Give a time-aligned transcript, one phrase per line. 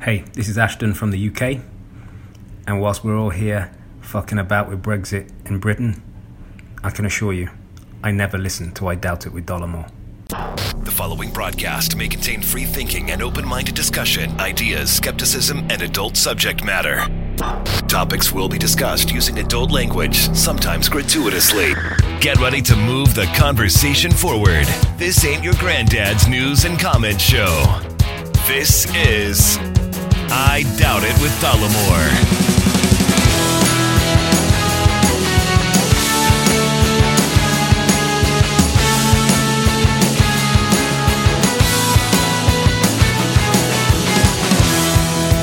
[0.00, 1.60] Hey, this is Ashton from the UK,
[2.68, 6.00] and whilst we're all here fucking about with Brexit in Britain,
[6.84, 7.50] I can assure you,
[8.04, 9.90] I never listen to I Doubt It with Dollamore.
[10.28, 16.16] The following broadcast may contain free thinking and open minded discussion, ideas, skepticism, and adult
[16.16, 17.04] subject matter.
[17.88, 21.74] Topics will be discussed using adult language, sometimes gratuitously.
[22.20, 24.66] Get ready to move the conversation forward.
[24.96, 27.80] This ain't your granddad's news and comment show.
[28.46, 29.58] This is
[30.30, 32.48] I Doubt It with Dollamore.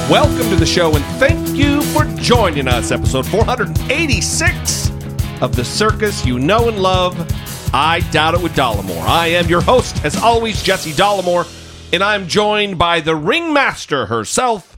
[0.09, 2.91] Welcome to the show and thank you for joining us.
[2.91, 4.91] Episode 486
[5.41, 7.17] of the circus you know and love.
[7.73, 9.01] I doubt it with Dollamore.
[9.01, 11.45] I am your host, as always, Jesse Dollamore,
[11.91, 14.74] and I'm joined by the ringmaster herself,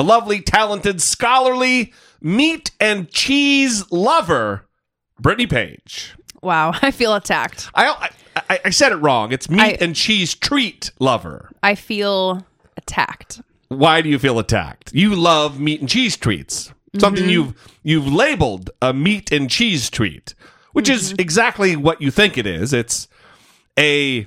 [0.00, 1.92] the lovely, talented, scholarly,
[2.22, 4.66] meat and cheese lover,
[5.20, 6.14] Brittany Page.
[6.40, 7.68] Wow, I feel attacked.
[7.74, 8.08] I,
[8.48, 9.30] I, I said it wrong.
[9.30, 11.50] It's meat I- and cheese treat lover.
[11.62, 12.46] I feel
[12.78, 13.42] attacked.
[13.68, 14.94] why do you feel attacked?
[14.94, 16.72] You love meat and cheese treats.
[16.98, 17.30] Something mm-hmm.
[17.30, 20.34] you've you've labeled a meat and cheese treat,
[20.72, 21.20] which is mm-hmm.
[21.20, 22.72] exactly what you think it is.
[22.72, 23.06] It's
[23.78, 24.26] a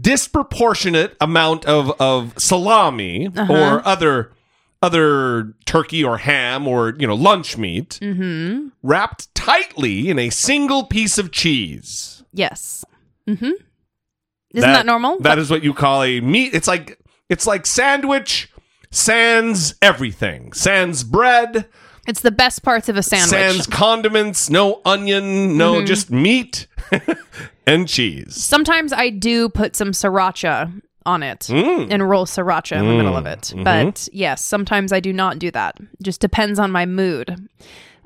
[0.00, 3.52] disproportionate amount of of salami uh-huh.
[3.52, 4.30] or other
[4.84, 7.98] other turkey or ham or you know lunch meat
[8.82, 12.22] wrapped tightly in a single piece of cheese.
[12.32, 12.84] Yes.
[13.28, 13.50] Mm-hmm.
[14.54, 15.18] Isn't that, normal?
[15.20, 16.54] That is what you call a meat.
[16.54, 18.52] It's like it's like sandwich
[18.90, 20.52] sans everything.
[20.52, 21.66] Sans bread,
[22.06, 23.30] it's the best parts of a sandwich.
[23.30, 25.86] sans condiments, no onion, no Mm-hmm.
[25.86, 26.66] just meat
[27.66, 28.34] and cheese.
[28.36, 31.88] Sometimes I do put some sriracha on it Mm.
[31.90, 33.40] and roll sriracha in the middle of it.
[33.40, 33.62] Mm-hmm.
[33.64, 35.76] But yes, sometimes I do not do that.
[36.02, 37.48] Just depends on my mood.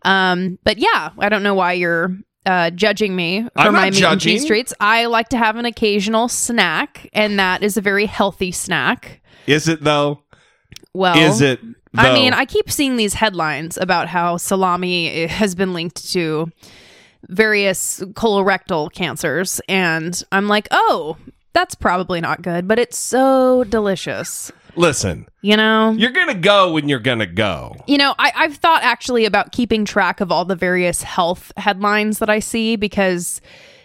[0.04, 4.02] Um, but yeah, I don't know why you're uh, judging me for I'm my meat
[4.02, 4.72] and cheese treats.
[4.80, 9.20] I like to have an occasional snack, and that is a very healthy snack.
[9.46, 10.22] Is it though?
[10.94, 11.60] Well, Is it?
[11.96, 16.48] I mean, I keep seeing these headlines about how salami has been linked to
[17.28, 21.16] various colorectal cancers, and I'm like, oh,
[21.52, 24.52] that's probably not good, but it's so delicious.
[24.76, 25.26] listen.
[25.40, 27.76] You know, You're gonna go when you're gonna go.
[27.86, 32.18] you know, I, I've thought actually about keeping track of all the various health headlines
[32.18, 33.40] that I see because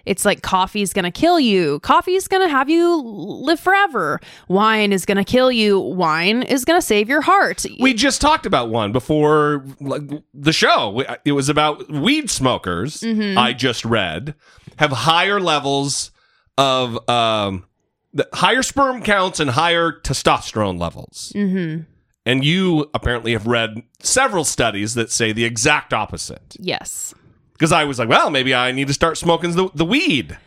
[0.06, 4.20] it's like coffee's gonna kill you, coffee's gonna have you live forever,
[4.50, 7.66] wine is gonna kill you, wine is gonna save your heart.
[7.80, 10.04] We just talked about one before like,
[10.34, 11.04] the show.
[11.24, 13.00] It was about weed smokers.
[13.02, 13.38] Mm-hmm.
[13.38, 14.36] I just read
[14.78, 16.12] have higher levels
[16.58, 17.66] of um,
[18.14, 21.32] the higher sperm counts and higher testosterone levels.
[21.36, 21.84] Mm-hmm.
[22.26, 26.56] And you apparently have read several studies that say the exact opposite.
[26.60, 27.14] yes.
[27.54, 30.38] Because I was like, well, maybe I need to start smoking the, the weed.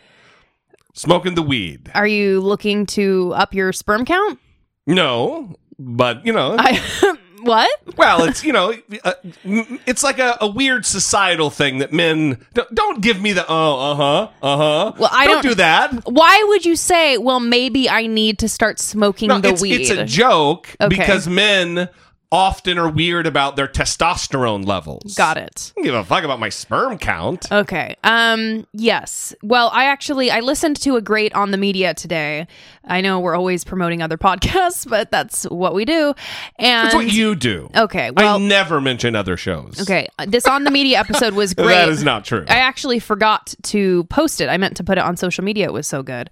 [0.93, 1.91] Smoking the weed.
[1.95, 4.39] Are you looking to up your sperm count?
[4.87, 7.71] No, but you know, I what?
[7.97, 8.75] Well, it's you know,
[9.05, 9.13] uh,
[9.45, 13.91] it's like a, a weird societal thing that men don't, don't give me the oh
[13.93, 14.93] uh huh uh huh.
[14.99, 15.93] Well, I don't- do that.
[16.09, 19.81] Why would you say, well, maybe I need to start smoking No, the it's, weed?
[19.83, 20.89] it's a joke Okay.
[20.97, 21.89] because men
[22.33, 25.15] often are weird about their testosterone levels.
[25.15, 25.73] Got it.
[25.77, 27.51] I don't give a fuck about my sperm count.
[27.53, 27.97] Okay.
[28.05, 29.35] Um yes.
[29.43, 32.47] Well, I actually I listened to a great on the media today.
[32.85, 36.15] I know we're always promoting other podcasts, but that's what we do.
[36.59, 37.71] And That's what you do.
[37.77, 38.09] Okay.
[38.09, 39.81] I Well, never mention other shows.
[39.81, 40.09] okay.
[40.27, 41.69] This on the media episode was great.
[41.69, 42.45] That is not true.
[42.49, 44.49] I actually forgot to post it.
[44.49, 45.67] I meant to put it on social media.
[45.67, 46.31] It was so good.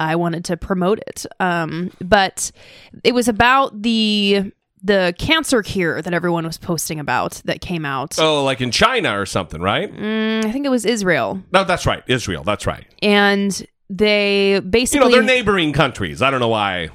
[0.00, 1.26] I wanted to promote it.
[1.40, 2.50] Um, but
[3.04, 4.52] it was about the
[4.82, 8.18] the cancer cure that everyone was posting about that came out.
[8.18, 9.92] oh, like in China or something, right?
[9.94, 12.02] Mm, I think it was Israel, No, that's right.
[12.08, 12.42] Israel.
[12.44, 12.86] That's right.
[13.02, 15.06] and they basically.
[15.06, 16.22] You know, they're neighboring countries.
[16.22, 16.88] I don't know why.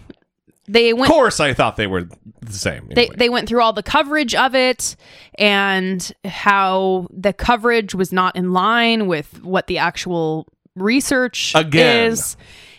[0.67, 2.09] they Of went course, I thought they were
[2.41, 2.87] the same.
[2.89, 3.15] they, Anyway.
[3.17, 4.95] they went through all the coverage of it
[5.37, 12.11] and how the coverage was not in line with what the actual research Again.
[12.11, 12.35] is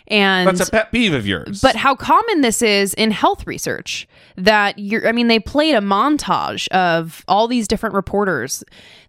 [0.09, 1.61] and That's a pet peeve of yours.
[1.61, 4.07] but how common this is in health research
[4.37, 8.63] that you're i mean they played a montage of all these different reporters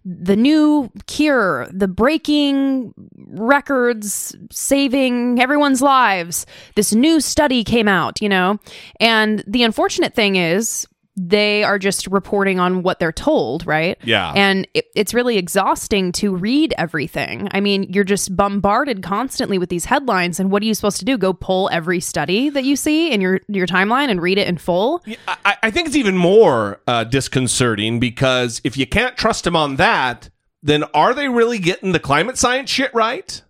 [0.05, 2.93] the new cure the breaking
[3.27, 6.45] records saving everyone's lives
[6.75, 8.59] this new study came out you know
[8.99, 10.87] and the unfortunate thing is
[11.23, 13.97] they are just reporting on what they're told, right?
[14.03, 14.33] Yeah.
[14.35, 17.47] And it, it's really exhausting to read everything.
[17.51, 21.05] I mean, you're just bombarded constantly with these headlines, and what are you supposed to
[21.05, 21.19] do?
[21.19, 24.57] Go pull every study that you see in your your timeline and read it in
[24.57, 25.03] full?
[25.27, 29.75] I, I think it's even more uh, disconcerting because if you can't trust them on
[29.75, 30.29] that,
[30.63, 33.43] then are they really getting the climate science shit right?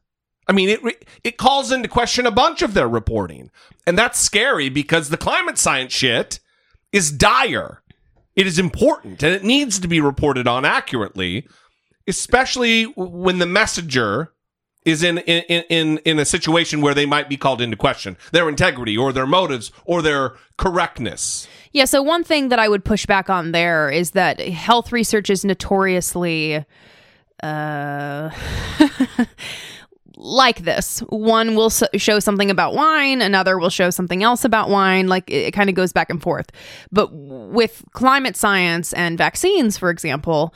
[0.48, 3.50] I mean, it it calls into question a bunch of their reporting,
[3.88, 6.42] and that's scary because the climate science shit
[6.92, 7.82] is dire.
[8.36, 11.48] It is important, and it needs to be reported on accurately,
[12.08, 14.32] especially when the messenger
[14.86, 18.50] is in in in in a situation where they might be called into question their
[18.50, 21.48] integrity or their motives or their correctness.
[21.72, 25.30] Yeah, so one thing that I would push back on there is that health research
[25.30, 26.66] is notoriously
[27.44, 28.30] uh
[30.22, 31.00] like this.
[31.10, 35.08] One will s- show something about wine, another will show something else about wine.
[35.08, 36.52] Like it, it kind of goes back and forth.
[36.92, 40.54] But with climate science and vaccines, for example,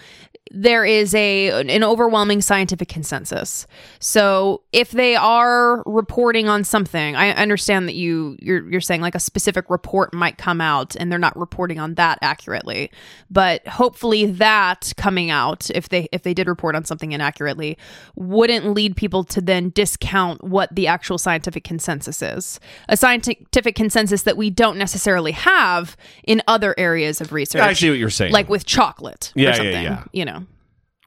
[0.57, 3.67] there is a an overwhelming scientific consensus.
[3.99, 9.15] So if they are reporting on something, I understand that you you're you're saying like
[9.15, 12.89] a specific report might come out and they're not reporting on that accurately.
[13.29, 17.77] But hopefully that coming out if they if they did report on something inaccurately
[18.15, 22.61] wouldn't lead people to then discount what the actual scientific consensus is.
[22.87, 27.61] A scientific consensus that we don't necessarily have in other areas of research.
[27.61, 28.31] I see what you're saying.
[28.31, 29.83] Like with chocolate Yeah, or yeah, something.
[29.83, 30.03] yeah.
[30.13, 30.44] You know.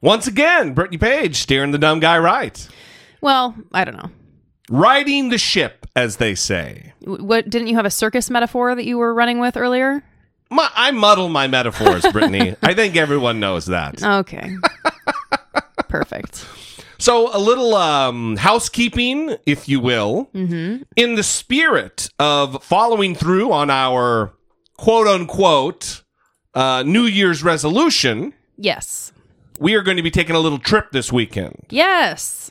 [0.00, 2.68] Once again, Brittany Page steering the dumb guy right.
[3.20, 4.10] Well, I don't know.
[4.70, 6.92] Riding the ship, as they say.
[7.00, 10.04] What didn't you have a circus metaphor that you were running with earlier?
[10.50, 12.54] My, I muddle my metaphors, Brittany.
[12.62, 14.02] I think everyone knows that.
[14.02, 14.50] Okay.
[15.88, 16.46] Perfect.
[17.00, 20.84] So, a little um, housekeeping, if you will, in
[21.14, 24.34] the spirit of following through on our
[24.76, 26.02] quote unquote
[26.54, 29.12] uh, New Year's resolution, Yes.
[29.58, 31.56] We are going to be taking a little trip this weekend.
[31.70, 32.50] Yes.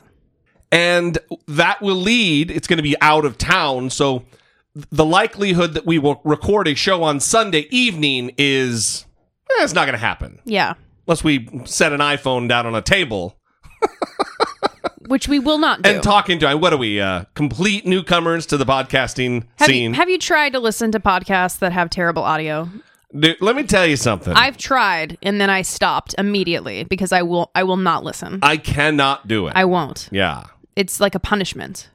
[0.70, 4.22] and that will lead it's going to be out of town so
[4.90, 9.06] the likelihood that we will record a show on sunday evening is
[9.50, 10.74] eh, it's not going to happen Yeah.
[11.06, 13.38] unless we set an iphone down on a table
[15.06, 15.88] Which we will not do.
[15.90, 19.96] and talk into what are we uh, complete newcomers to the podcasting have, scene you,
[19.96, 22.68] have you tried to listen to podcasts that have terrible audio?
[23.18, 27.22] Dude, let me tell you something I've tried and then I stopped immediately because I
[27.22, 28.38] will I will not listen.
[28.42, 30.08] I cannot do it I won't.
[30.12, 30.44] yeah
[30.76, 31.88] It's like a punishment.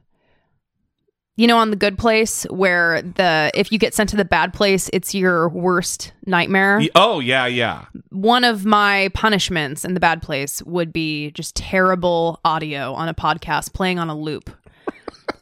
[1.35, 4.53] You know on the good place where the if you get sent to the bad
[4.53, 6.77] place, it's your worst nightmare.
[6.79, 11.55] Y- oh yeah yeah one of my punishments in the bad place would be just
[11.55, 14.49] terrible audio on a podcast playing on a loop.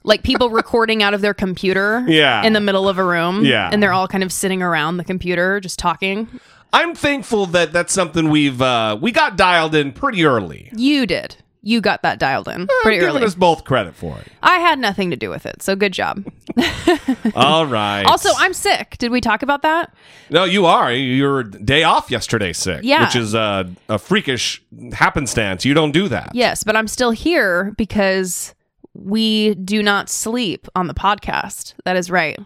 [0.04, 2.44] Like people recording out of their computer Yeah.
[2.44, 3.46] in the middle of a room.
[3.46, 3.70] Yeah.
[3.72, 6.28] And they're all kind of sitting around the computer just talking.
[6.74, 11.36] i'm thankful that that's something we've uh, we got dialed in pretty early You did.
[11.64, 13.24] You got that dialed in pretty giving early.
[13.26, 15.62] us both credit for it I had nothing to do with it.
[15.62, 16.24] So good job.
[17.36, 18.98] all right Also, I'm sick.
[18.98, 19.94] Did we talk about that?
[20.30, 20.92] No, you are.
[20.92, 22.82] Your day off yesterday, sick.
[22.84, 23.06] Yeah.
[23.06, 24.62] Which is uh, a freakish
[24.94, 25.66] happenstance.
[25.66, 26.32] You don't do that.
[26.34, 28.54] Yes, but I'm still here because
[28.94, 31.74] we do not sleep on the podcast.
[31.86, 32.40] That is right.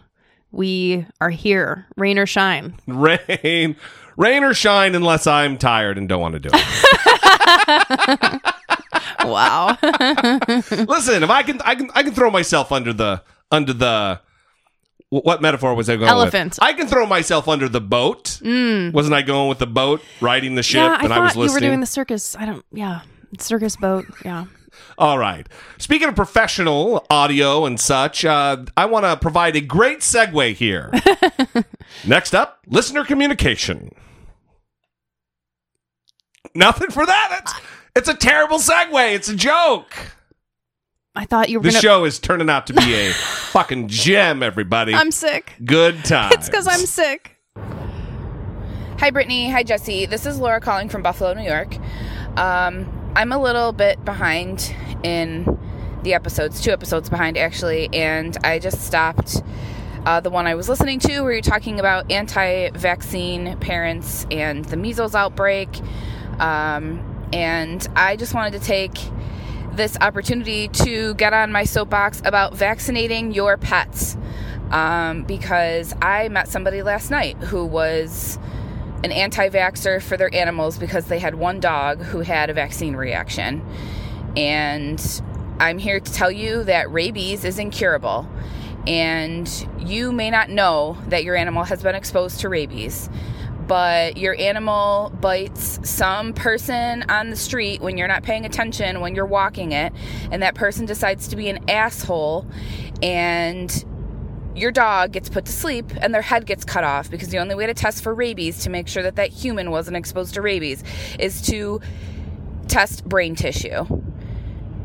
[0.52, 2.76] We are here, rain or shine.
[2.86, 3.76] Rain,
[4.16, 8.42] rain or shine, unless I'm tired and don't want to do it.
[9.26, 9.76] Wow.
[9.82, 14.20] Listen, if I can, I can, I can throw myself under the under the.
[15.10, 16.10] What metaphor was I going with?
[16.10, 16.54] Elephant.
[16.54, 16.62] with?
[16.62, 18.40] I can throw myself under the boat.
[18.42, 18.92] Mm.
[18.92, 21.36] Wasn't I going with the boat, riding the ship, yeah, I and thought I was
[21.36, 22.34] you were doing the circus.
[22.36, 22.64] I don't.
[22.72, 23.02] Yeah,
[23.38, 24.06] circus boat.
[24.24, 24.46] Yeah.
[24.98, 25.46] All right.
[25.78, 30.90] Speaking of professional audio and such, uh, I want to provide a great segue here.
[32.06, 33.92] Next up, listener communication.
[36.54, 37.40] Nothing for that.
[37.42, 37.54] It's,
[37.96, 39.14] it's a terrible segue.
[39.14, 39.94] It's a joke.
[41.14, 41.82] I thought you were This gonna.
[41.82, 43.12] show is turning out to be a
[43.50, 44.94] fucking gem, everybody.
[44.94, 45.54] I'm sick.
[45.64, 46.32] Good time.
[46.34, 47.32] It's because I'm sick.
[48.98, 49.50] Hi, Brittany.
[49.50, 50.06] Hi, Jesse.
[50.06, 51.76] This is Laura calling from Buffalo, New York.
[52.38, 55.58] Um, I'm a little bit behind in
[56.02, 59.42] the episodes, two episodes behind actually, and I just stopped
[60.04, 64.64] uh, the one I was listening to where you're talking about anti vaccine parents and
[64.64, 65.68] the measles outbreak.
[66.38, 68.98] Um, and I just wanted to take
[69.72, 74.16] this opportunity to get on my soapbox about vaccinating your pets
[74.70, 78.38] um, because I met somebody last night who was
[79.04, 82.96] an anti vaxxer for their animals because they had one dog who had a vaccine
[82.96, 83.64] reaction.
[84.36, 85.22] And
[85.58, 88.28] I'm here to tell you that rabies is incurable.
[88.86, 93.08] And you may not know that your animal has been exposed to rabies,
[93.66, 99.14] but your animal bites some person on the street when you're not paying attention when
[99.14, 99.92] you're walking it,
[100.30, 102.46] and that person decides to be an asshole,
[103.02, 103.84] and
[104.56, 107.54] your dog gets put to sleep and their head gets cut off because the only
[107.54, 110.82] way to test for rabies to make sure that that human wasn't exposed to rabies
[111.18, 111.80] is to
[112.66, 113.84] test brain tissue.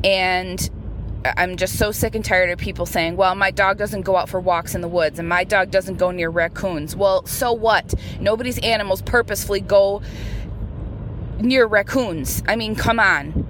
[0.03, 0.69] And
[1.37, 4.27] I'm just so sick and tired of people saying, well, my dog doesn't go out
[4.27, 6.95] for walks in the woods and my dog doesn't go near raccoons.
[6.95, 7.93] Well, so what?
[8.19, 10.01] Nobody's animals purposefully go
[11.39, 12.43] near raccoons.
[12.47, 13.47] I mean, come on.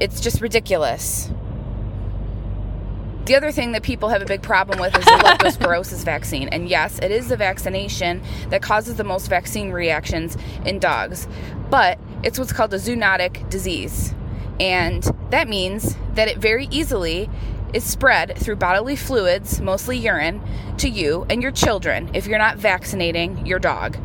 [0.00, 1.30] It's just ridiculous.
[3.26, 6.48] The other thing that people have a big problem with is the leptospirosis vaccine.
[6.48, 11.26] And yes, it is the vaccination that causes the most vaccine reactions in dogs.
[11.70, 14.14] But it's what's called a zoonotic disease.
[14.60, 17.30] And that means that it very easily
[17.72, 20.42] is spread through bodily fluids, mostly urine,
[20.76, 23.96] to you and your children if you're not vaccinating your dog.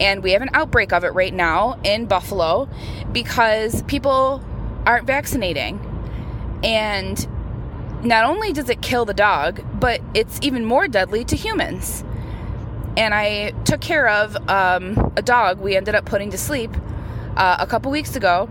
[0.00, 2.68] And we have an outbreak of it right now in Buffalo
[3.12, 4.44] because people
[4.84, 5.80] aren't vaccinating.
[6.64, 7.26] And
[8.02, 12.04] not only does it kill the dog, but it's even more deadly to humans.
[12.96, 16.70] And I took care of um, a dog we ended up putting to sleep
[17.36, 18.48] uh, a couple weeks ago.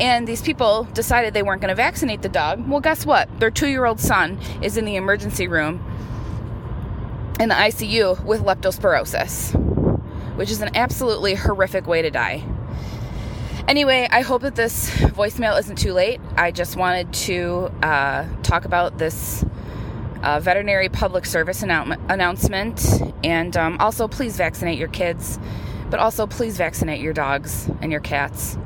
[0.00, 2.68] And these people decided they weren't going to vaccinate the dog.
[2.68, 3.28] Well, guess what?
[3.38, 5.84] Their two year old son is in the emergency room
[7.38, 9.54] in the ICU with leptospirosis,
[10.36, 12.44] which is an absolutely horrific way to die.
[13.66, 16.20] Anyway, I hope that this voicemail isn't too late.
[16.36, 19.42] I just wanted to uh, talk about this
[20.22, 22.84] uh, veterinary public service annou- announcement.
[23.24, 25.38] And um, also, please vaccinate your kids,
[25.88, 28.58] but also, please vaccinate your dogs and your cats.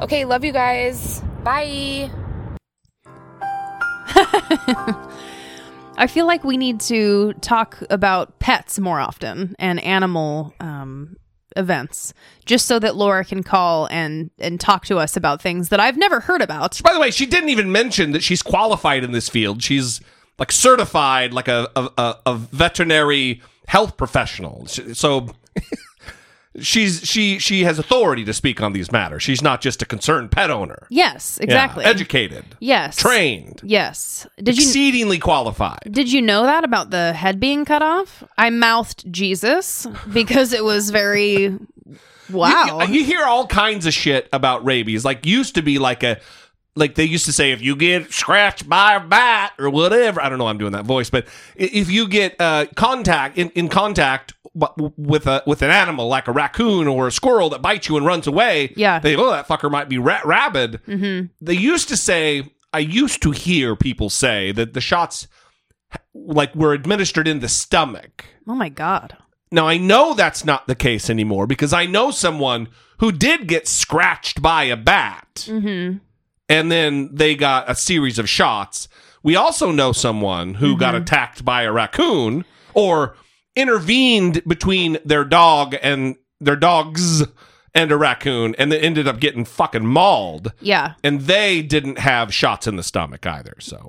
[0.00, 1.22] Okay, love you guys.
[1.44, 2.10] Bye.
[5.96, 11.16] I feel like we need to talk about pets more often and animal um,
[11.56, 12.12] events,
[12.44, 15.96] just so that Laura can call and and talk to us about things that I've
[15.96, 16.80] never heard about.
[16.82, 19.62] By the way, she didn't even mention that she's qualified in this field.
[19.62, 20.00] She's
[20.38, 24.66] like certified, like a a, a, veterinary health professional.
[24.66, 25.28] So
[26.58, 29.22] she's she she has authority to speak on these matters.
[29.22, 30.86] She's not just a concerned pet owner.
[30.90, 31.84] Yes, Yeah, exactly.
[31.84, 34.26] educated, yes, trained, Yes.
[34.36, 35.80] Did you exceedingly qualified.
[35.90, 38.24] Did you know that about the head being cut off?
[38.36, 41.56] I mouthed Jesus because it was very
[42.30, 42.82] wow.
[42.82, 45.04] You, you hear all kinds of shit about rabies.
[45.04, 46.20] Like used to be like a
[46.76, 50.22] like they used to say if you get scratched by a bat or whatever.
[50.22, 50.46] I don't know.
[50.46, 51.26] I'm doing that voice, but
[51.56, 56.28] if you get uh, contact in, in contact w- with a with an animal like
[56.28, 58.98] a raccoon or a squirrel that bites you and runs away, Yeah.
[58.98, 60.80] they oh that fucker might be ra- rabid.
[60.86, 61.26] Mm-hmm.
[61.40, 62.52] They used to say.
[62.72, 65.26] I used to hear people say that the shots
[66.14, 68.24] like were administered in the stomach.
[68.46, 69.16] oh my god.
[69.50, 73.66] Now I know that's not the case anymore because I know someone who did get
[73.66, 76.00] scratched by a bat, and
[76.72, 78.88] then they got a series of shots.
[79.22, 83.16] We also know someone who got attacked by a raccoon or
[83.56, 87.24] intervened between their dog and their dogs
[87.74, 90.52] and a raccoon, and they ended up getting fucking mauled.
[90.60, 90.94] Yeah.
[91.04, 93.54] And they didn't have shots in the stomach either.
[93.60, 93.88] So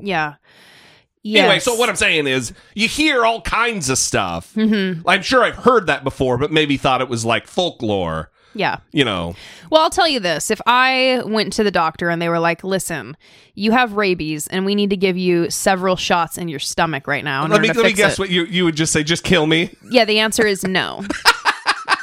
[1.24, 1.41] Yeah.
[1.41, 4.53] Anyway, so what I'm saying is, you hear all kinds of stuff.
[4.56, 5.08] Mm-hmm.
[5.08, 8.32] I'm sure I've heard that before, but maybe thought it was like folklore.
[8.53, 8.77] Yeah.
[8.91, 9.36] You know,
[9.70, 10.51] Well, I'll tell you this.
[10.51, 13.15] If I went to the doctor and they were like, listen,
[13.55, 17.24] you have rabies and we need to give you several shots in your stomach right
[17.24, 17.48] now.
[17.48, 19.03] let me let me guess it." what you you would just say.
[19.03, 19.74] Just kill me.
[19.89, 21.05] Yeah, the answer is no.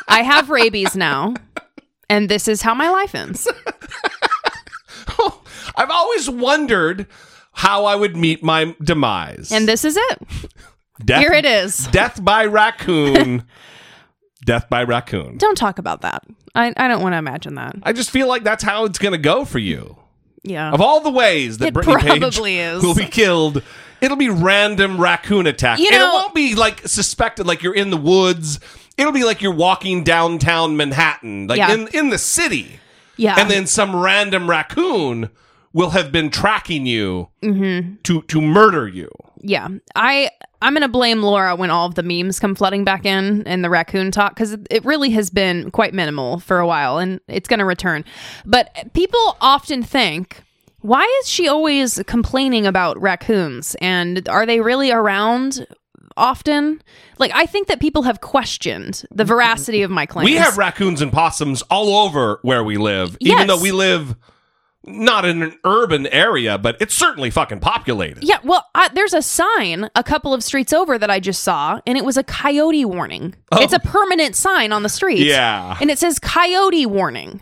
[0.08, 1.34] I have rabies now,
[2.08, 3.46] and this is how my life ends.
[5.76, 7.06] I've always wondered
[7.52, 9.52] how I would meet my demise.
[9.52, 10.18] And this is it.
[11.04, 11.86] death, Here it is.
[11.88, 13.44] Death by raccoon.
[14.48, 15.36] death by raccoon.
[15.36, 16.24] Don't talk about that.
[16.54, 17.76] I, I don't want to imagine that.
[17.82, 19.96] I just feel like that's how it's going to go for you.
[20.42, 20.72] Yeah.
[20.72, 22.82] Of all the ways that It Brittany Page is.
[22.82, 23.62] will be killed,
[24.00, 25.78] it'll be random raccoon attack.
[25.78, 28.58] You and it won't be like suspected like you're in the woods.
[28.96, 31.72] It'll be like you're walking downtown Manhattan, like Yeah.
[31.74, 32.80] in, in the city.
[33.16, 33.36] yeah.
[33.38, 35.28] And then some random raccoon
[35.74, 37.96] will have been tracking you Mm-hmm.
[38.04, 39.10] to to murder you.
[39.42, 39.68] yeah.
[39.94, 43.62] I I'm gonna blame Laura when all of the memes come flooding back in and
[43.64, 47.20] the raccoon talk because it, it really has been quite minimal for a while and
[47.28, 48.04] it's gonna return.
[48.44, 50.42] But people often think.
[50.80, 53.74] Why is she always complaining about raccoons?
[53.80, 55.66] And are they really around
[56.16, 56.80] often?
[57.18, 60.26] Like, I think that people have questioned the veracity of my claims.
[60.26, 63.34] We have raccoons and possums all over where we live, Yes.
[63.34, 64.14] even though we live
[64.88, 68.24] not in an urban area, but it's certainly fucking populated.
[68.24, 71.80] Yeah, well, I, there's a sign a couple of streets over that I just saw,
[71.86, 73.34] and it was a coyote warning.
[73.52, 73.62] Oh.
[73.62, 75.20] It's a permanent sign on the street.
[75.20, 75.24] Oh.
[75.24, 75.76] Yeah.
[75.80, 77.40] And it says coyote warning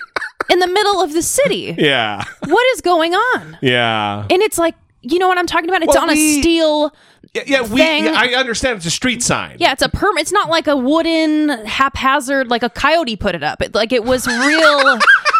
[0.50, 1.74] in the middle of the city.
[1.78, 2.24] Yeah.
[2.46, 3.58] What is going on?
[3.62, 4.26] Yeah.
[4.30, 5.82] And it's like, you know what I'm talking about?
[5.82, 6.92] It's Well, on we- a steel.
[7.34, 9.58] Yeah, yeah, we yeah, I understand it's a street sign.
[9.60, 10.16] Yeah, it's a perm.
[10.16, 13.60] It's not like a wooden haphazard, like a coyote put it up.
[13.60, 14.98] It, like it was real.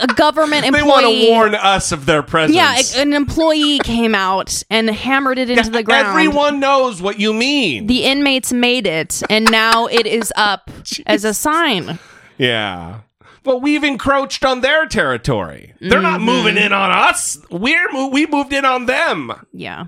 [0.00, 0.82] a government employee.
[0.82, 2.56] They want to warn us of their presence.
[2.56, 6.08] Yeah, an employee came out and hammered it into the ground.
[6.08, 7.86] Everyone knows what you mean.
[7.86, 10.70] the inmates made it, and now it is up
[11.06, 11.98] as a sign.
[12.38, 13.00] yeah.
[13.42, 15.72] Well, we've encroached on their territory.
[15.80, 16.26] They're not mm-hmm.
[16.26, 17.38] moving in on us.
[17.50, 19.32] We're mo- we moved in on them.
[19.52, 19.86] Yeah.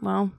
[0.00, 0.32] Well,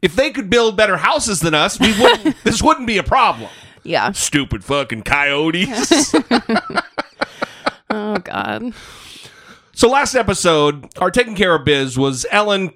[0.00, 2.36] If they could build better houses than us, we wouldn't.
[2.44, 3.50] this wouldn't be a problem.
[3.84, 4.10] yeah.
[4.12, 6.14] Stupid fucking coyotes.
[7.92, 8.72] Oh God.
[9.74, 12.72] so last episode, our taking care of biz was Ellen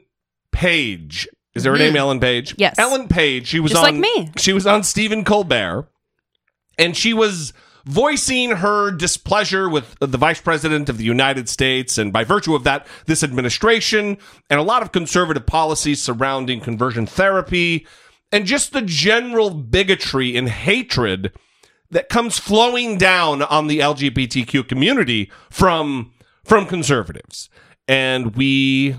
[0.52, 1.26] Page.
[1.54, 1.96] Is there a name mm-hmm.
[1.96, 2.54] Ellen Page?
[2.58, 2.78] Yes.
[2.78, 3.46] Ellen Page.
[3.46, 4.30] She was Just on like me.
[4.36, 5.88] She was on Stephen Colbert,
[6.78, 7.54] and she was
[7.86, 12.64] voicing her displeasure with the vice president of the United States, and by virtue of
[12.64, 14.18] that, this administration,
[14.50, 17.86] and a lot of conservative policies surrounding conversion therapy,
[18.30, 21.32] and just the general bigotry and hatred
[21.90, 26.12] that comes flowing down on the LGBTQ community from
[26.44, 27.50] from conservatives.
[27.88, 28.96] And we,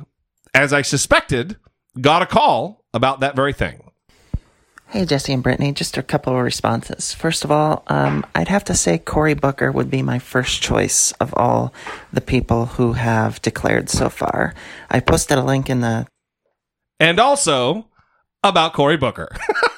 [0.54, 1.58] as I suspected,
[2.00, 3.84] got a call about that very thing.
[4.90, 7.14] Hey, Jesse and Brittany, just a couple of responses.
[7.14, 11.12] First of all, um, I'd have to say Cory Booker would be my first choice
[11.14, 11.74] of all
[12.14, 14.54] the people who have declared so far.
[14.90, 16.08] I posted a link in the
[17.02, 17.90] And also
[18.44, 19.30] about Cory Booker.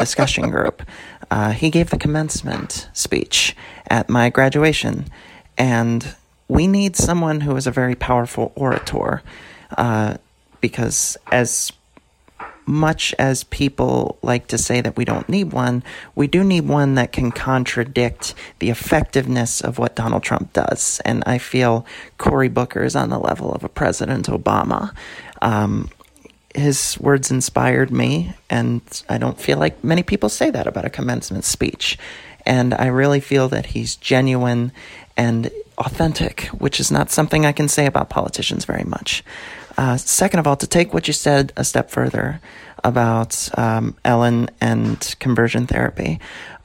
[0.00, 0.82] discussion group.
[1.30, 3.56] Uh, he gave the commencement speech
[3.88, 5.06] at my graduation,
[5.56, 6.14] and
[6.48, 9.22] we need someone who is a very powerful orator,
[9.78, 10.16] uh,
[10.60, 11.72] because as
[12.66, 15.82] much as people like to say that we don't need one,
[16.14, 21.00] we do need one that can contradict the effectiveness of what Donald Trump does.
[21.04, 21.84] And I feel
[22.18, 24.94] Cory Booker is on the level of a President Obama.
[25.42, 25.90] Um,
[26.54, 30.90] his words inspired me, and I don't feel like many people say that about a
[30.90, 31.98] commencement speech.
[32.46, 34.72] And I really feel that he's genuine
[35.16, 39.22] and authentic, which is not something I can say about politicians very much.
[39.76, 42.40] Uh, second of all, to take what you said a step further
[42.82, 46.20] about um, Ellen and conversion therapy,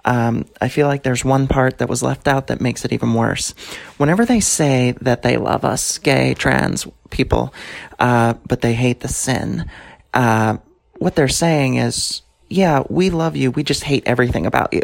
[0.05, 3.13] um, I feel like there's one part that was left out that makes it even
[3.15, 3.51] worse.
[3.97, 7.53] Whenever they say that they love us, gay, trans people,
[7.99, 9.69] uh, but they hate the sin,
[10.13, 10.57] uh,
[10.97, 14.83] what they're saying is, yeah, we love you, we just hate everything about you.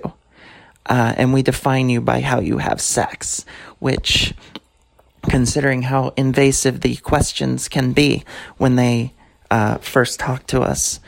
[0.87, 3.45] Uh, and we define you by how you have sex,
[3.77, 4.33] which
[5.29, 8.23] considering how invasive the questions can be
[8.57, 9.13] when they
[9.51, 10.99] uh, first talk to us,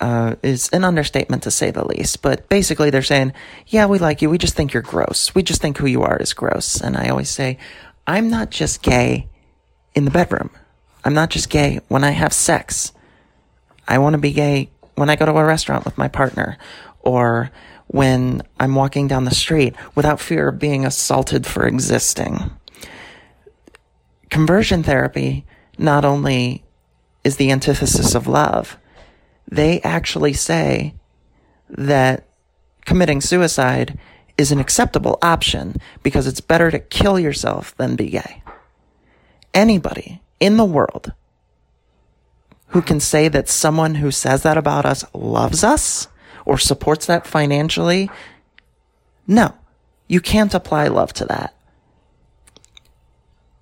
[0.00, 2.22] uh, is an understatement to say the least.
[2.22, 3.32] But basically, they're saying,
[3.66, 4.30] Yeah, we like you.
[4.30, 5.34] We just think you're gross.
[5.34, 6.80] We just think who you are is gross.
[6.80, 7.58] And I always say,
[8.06, 9.28] I'm not just gay
[9.94, 10.50] in the bedroom.
[11.04, 12.92] I'm not just gay when I have sex.
[13.88, 16.58] I want to be gay when I go to a restaurant with my partner
[17.00, 17.50] or
[17.86, 22.50] when I'm walking down the street without fear of being assaulted for existing
[24.30, 25.46] conversion therapy
[25.78, 26.64] not only
[27.24, 28.78] is the antithesis of love,
[29.48, 30.94] they actually say
[31.68, 32.26] that
[32.84, 33.98] committing suicide
[34.38, 38.42] is an acceptable option because it's better to kill yourself than be gay.
[39.54, 41.12] Anybody in the world
[42.68, 46.08] who can say that someone who says that about us loves us
[46.44, 48.10] or supports that financially,
[49.26, 49.54] no,
[50.08, 51.54] you can't apply love to that.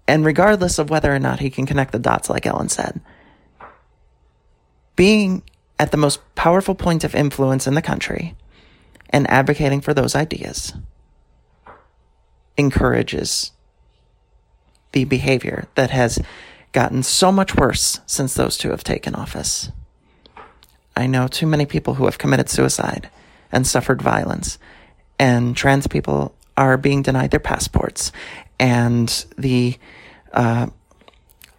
[0.06, 3.00] And regardless of whether or not he can connect the dots, like Ellen said,
[4.96, 5.42] being
[5.78, 8.34] at the most powerful point of influence in the country
[9.10, 10.72] and advocating for those ideas
[12.56, 13.52] encourages
[14.92, 16.20] the behavior that has
[16.72, 19.70] gotten so much worse since those two have taken office.
[20.96, 23.10] I know too many people who have committed suicide
[23.50, 24.58] and suffered violence,
[25.18, 28.12] and trans people are being denied their passports.
[28.58, 29.76] And the
[30.32, 30.68] uh,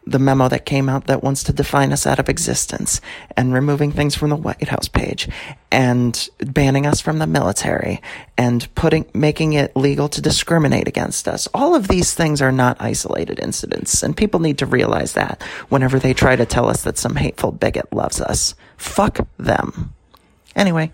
[0.08, 3.02] the memo that came out that wants to define us out of existence
[3.36, 5.28] and removing things from the White House page
[5.72, 8.02] and banning us from the military
[8.38, 11.48] and putting making it legal to discriminate against us.
[11.54, 15.98] All of these things are not isolated incidents and people need to realize that whenever
[16.00, 18.54] they try to tell us that some hateful bigot loves us.
[18.78, 19.94] Fuck them.
[20.56, 20.94] Anyway,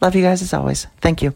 [0.00, 0.86] love you guys as always.
[1.00, 1.34] Thank you.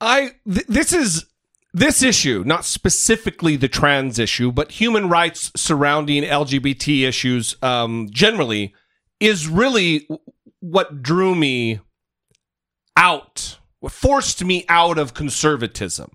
[0.00, 1.26] I th- this is
[1.72, 8.74] this issue, not specifically the trans issue, but human rights surrounding LGBT issues um, generally,
[9.20, 10.08] is really
[10.60, 11.80] what drew me
[12.96, 16.10] out, what forced me out of conservatism,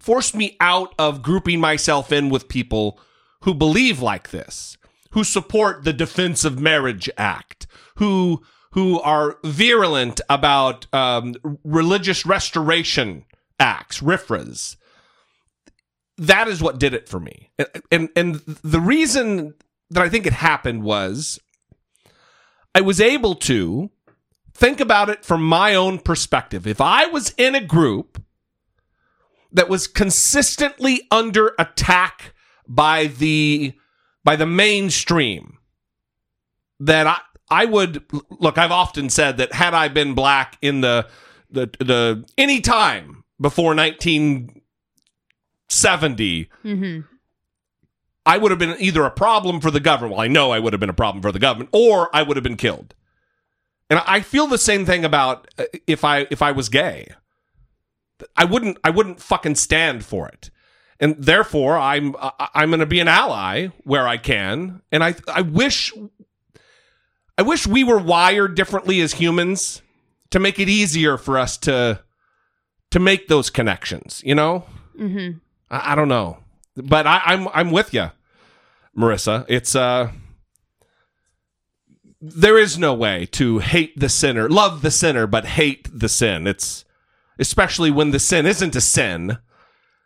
[0.00, 3.00] forced me out of grouping myself in with people
[3.42, 4.76] who believe like this,
[5.10, 13.24] who support the Defense of Marriage Act, who who are virulent about um, religious restoration
[13.60, 14.76] acts, RIFRAs.
[16.18, 19.54] That is what did it for me, and, and and the reason
[19.90, 21.38] that I think it happened was
[22.74, 23.90] I was able to
[24.54, 26.66] think about it from my own perspective.
[26.66, 28.22] If I was in a group
[29.52, 32.34] that was consistently under attack
[32.66, 33.74] by the
[34.24, 35.58] by the mainstream,
[36.80, 37.18] that I
[37.50, 38.56] I would look.
[38.58, 41.08] I've often said that had I been black in the
[41.50, 43.74] the the any time before
[45.72, 46.50] 1970,
[48.24, 50.12] I would have been either a problem for the government.
[50.12, 52.36] Well, I know I would have been a problem for the government, or I would
[52.36, 52.94] have been killed.
[53.90, 57.08] And I feel the same thing about uh, if I if I was gay.
[58.36, 60.50] I wouldn't I wouldn't fucking stand for it.
[61.00, 64.82] And therefore I'm I'm going to be an ally where I can.
[64.92, 65.92] And I I wish
[67.36, 69.82] I wish we were wired differently as humans
[70.30, 72.00] to make it easier for us to
[72.92, 74.64] to make those connections, you know?
[74.98, 75.38] Mm-hmm.
[75.72, 76.38] I, I don't know.
[76.76, 78.10] But I, I'm I'm with you,
[78.96, 79.44] Marissa.
[79.48, 80.12] It's uh
[82.20, 86.46] there is no way to hate the sinner, love the sinner, but hate the sin.
[86.46, 86.84] It's
[87.38, 89.38] especially when the sin isn't a sin.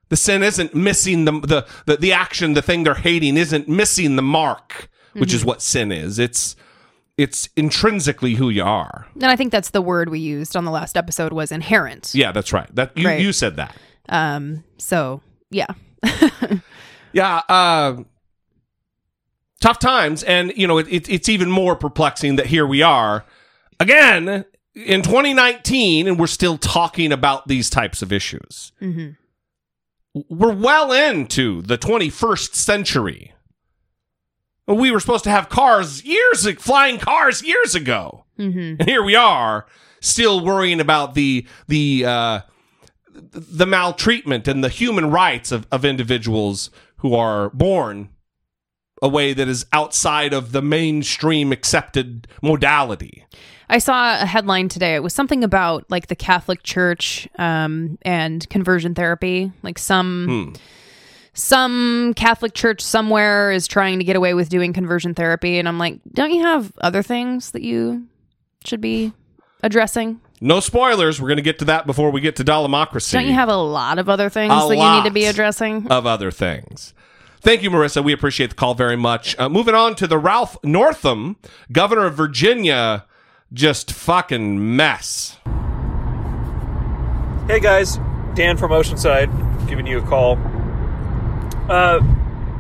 [0.09, 4.17] The sin isn't missing the the the, the action, the thing they're hating isn't missing
[4.17, 6.19] the mark, which is what sin is.
[6.19, 6.57] It's
[7.19, 9.07] it's intrinsically who you are.
[9.15, 12.13] And I think that's the word we used on the last episode was inherent.
[12.15, 12.73] Yeah, that's right.
[12.75, 13.21] That you, Right.
[13.21, 13.75] you said that.
[14.09, 14.65] Um.
[14.79, 15.67] So yeah.
[17.13, 18.03] Yeah, uh,
[19.61, 23.25] tough times, and you know it, it, it's even more perplexing that here we are
[23.81, 28.73] again in 2019, and we're still talking about these types of issues.
[30.29, 33.33] We're well into the 21st century.
[34.67, 38.25] We were supposed to have cars years, flying cars years ago,
[38.79, 39.67] and here we are
[40.01, 42.41] still worrying about the the uh,
[43.17, 48.11] the maltreatment and the human rights of, of individuals who are born
[49.03, 53.25] a way that is outside of the mainstream accepted modality.
[53.69, 54.95] I saw a headline today.
[54.95, 59.53] It was something about like the Catholic Church um, and conversion therapy.
[59.63, 60.55] Like some
[61.35, 65.79] some Catholic church somewhere is trying to get away with doing conversion therapy, and I'm
[65.79, 68.07] like, don't you have other things that you
[68.65, 69.13] should be
[69.63, 70.21] addressing?
[70.41, 71.21] No spoilers.
[71.21, 73.13] We're going to get to that before we get to Dollamocracy.
[73.13, 75.87] Don't you have a lot of other things A that you need to be addressing?
[75.91, 76.93] of other things.
[77.41, 78.03] Thank you, Marissa.
[78.03, 79.39] We appreciate the call very much.
[79.39, 81.37] Uh, moving on to the Ralph Northam,
[81.71, 83.05] governor of Virginia,
[83.53, 85.37] just fucking mess.
[87.47, 87.99] Hey guys,
[88.35, 90.37] Dan from Oceanside, giving you a call.
[91.71, 92.01] Uh,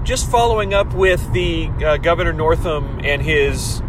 [0.04, 3.82] just following up with the uh, Governor Northam and his.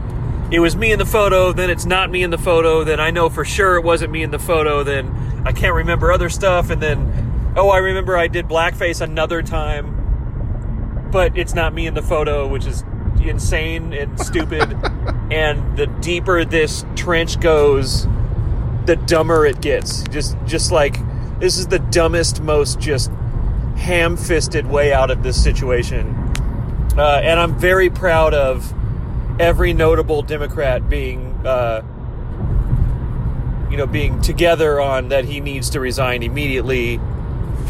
[0.50, 3.12] It was me in the photo, then it's not me in the photo, then I
[3.12, 6.70] know for sure it wasn't me in the photo, then I can't remember other stuff,
[6.70, 11.96] and then, oh, I remember I did blackface another time, but it's not me in
[11.96, 12.86] the photo, which is
[13.22, 14.74] insane and stupid.
[15.32, 18.08] and the deeper this trench goes,
[18.86, 20.04] the dumber it gets.
[20.04, 20.98] Just just like
[21.40, 23.12] this is the dumbest, most just
[23.76, 26.16] ham-fisted way out of this situation.
[26.98, 28.74] Uh, and I'm very proud of
[29.40, 31.82] every notable Democrat being, uh,
[33.70, 36.98] you know, being together on that he needs to resign immediately.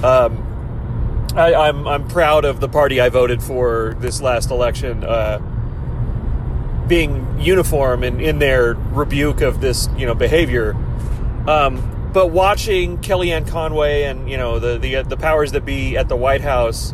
[0.03, 0.43] Um,
[1.35, 5.03] I, I'm I'm proud of the party I voted for this last election.
[5.03, 5.39] Uh,
[6.87, 10.73] being uniform in, in their rebuke of this, you know, behavior.
[11.45, 16.09] Um, but watching Kellyanne Conway and you know the the the powers that be at
[16.09, 16.93] the White House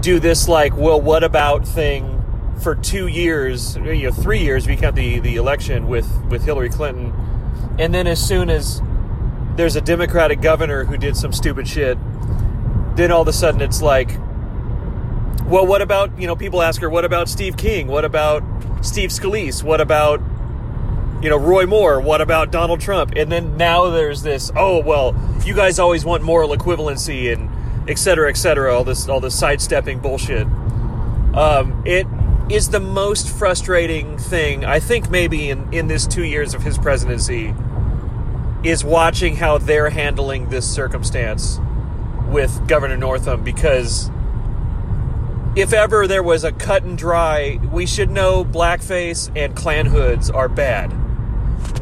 [0.00, 2.19] do this like, well, what about thing
[2.62, 6.68] for two years, you know, three years, you count the the election with with Hillary
[6.68, 7.12] Clinton,
[7.78, 8.82] and then as soon as
[9.56, 11.98] there's a Democratic governor who did some stupid shit,
[12.96, 14.10] then all of a sudden it's like,
[15.46, 16.36] well, what about you know?
[16.36, 17.88] People ask her, what about Steve King?
[17.88, 18.42] What about
[18.82, 19.62] Steve Scalise?
[19.62, 20.20] What about
[21.22, 22.00] you know Roy Moore?
[22.00, 23.12] What about Donald Trump?
[23.16, 24.50] And then now there's this.
[24.54, 27.50] Oh well, you guys always want moral equivalency and
[27.88, 28.74] et cetera, et cetera.
[28.74, 30.46] All this, all this sidestepping bullshit.
[31.34, 32.06] Um, it
[32.50, 36.76] is the most frustrating thing I think maybe in in this two years of his
[36.78, 37.54] presidency
[38.64, 41.58] is watching how they're handling this circumstance
[42.28, 44.10] with Governor Northam because
[45.56, 50.30] if ever there was a cut and dry, we should know blackface and Klan hoods
[50.30, 50.92] are bad.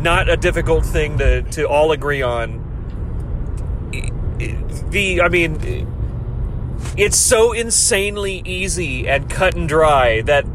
[0.00, 2.64] Not a difficult thing to, to all agree on.
[4.90, 5.58] The, I mean,
[6.96, 10.46] it's so insanely easy and cut and dry that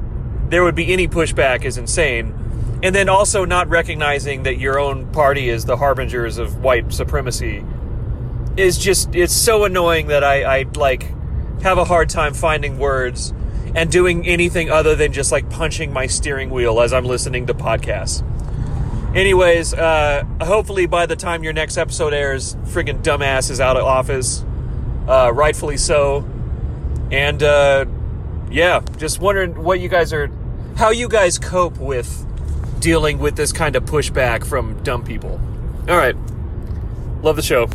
[0.53, 2.33] there would be any pushback is insane.
[2.83, 7.63] And then also not recognizing that your own party is the harbingers of white supremacy
[8.57, 11.07] is just, it's so annoying that I, I like
[11.61, 13.33] have a hard time finding words
[13.73, 17.53] and doing anything other than just like punching my steering wheel as I'm listening to
[17.53, 18.21] podcasts.
[19.15, 23.83] Anyways, uh, hopefully by the time your next episode airs, friggin' dumbass is out of
[23.85, 24.43] office,
[25.07, 26.27] uh, rightfully so.
[27.11, 27.85] And uh,
[28.51, 30.29] yeah, just wondering what you guys are,
[30.75, 32.25] how you guys cope with
[32.79, 35.39] dealing with this kind of pushback from dumb people.
[35.87, 36.15] All right,
[37.21, 37.69] love the show.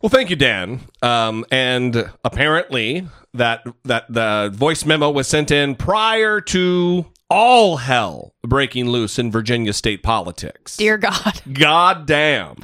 [0.00, 0.80] Well, thank you, Dan.
[1.00, 8.34] Um, and apparently, that that the voice memo was sent in prior to all hell
[8.42, 10.76] breaking loose in Virginia state politics.
[10.76, 11.40] Dear God.
[11.52, 12.56] God damn.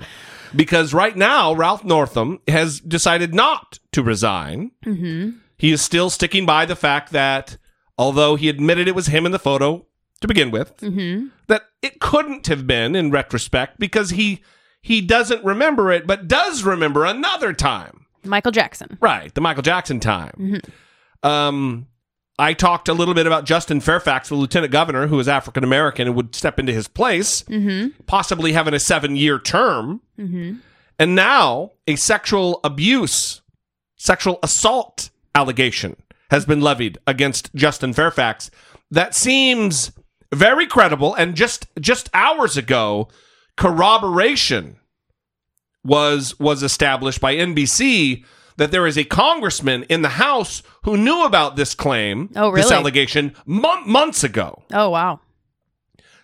[0.55, 4.73] Because right now, Ralph Northam has decided not to resign.
[4.85, 5.39] Mm-hmm.
[5.57, 7.57] He is still sticking by the fact that,
[7.99, 9.85] although he admitted it was him in the photo
[10.21, 11.27] to begin with, Mm-hmm.
[11.49, 14.41] that it couldn't have been in retrospect because he
[14.81, 18.07] he doesn't remember it, but does remember another time.
[18.25, 18.97] Michael Jackson.
[19.01, 20.61] Right, the Michael Jackson time.
[21.23, 21.87] Um,
[22.39, 26.07] I talked a little bit about Justin Fairfax, the lieutenant governor, who is African American
[26.07, 27.45] and would step into his place,
[28.07, 30.01] possibly having a seven year term.
[31.01, 33.41] And now a sexual abuse,
[33.97, 35.97] sexual assault allegation
[36.31, 38.51] has been levied against Justin Fairfax.
[38.91, 39.93] That seems
[40.33, 41.15] very credible.
[41.15, 43.09] And just just hours ago,
[43.57, 44.77] corroboration
[45.85, 48.25] was was established by NBC
[48.57, 52.73] that there is a congressman in the House who knew about this claim, Oh, this
[52.73, 54.65] allegation, mon- months ago.
[54.73, 55.21] Oh, wow.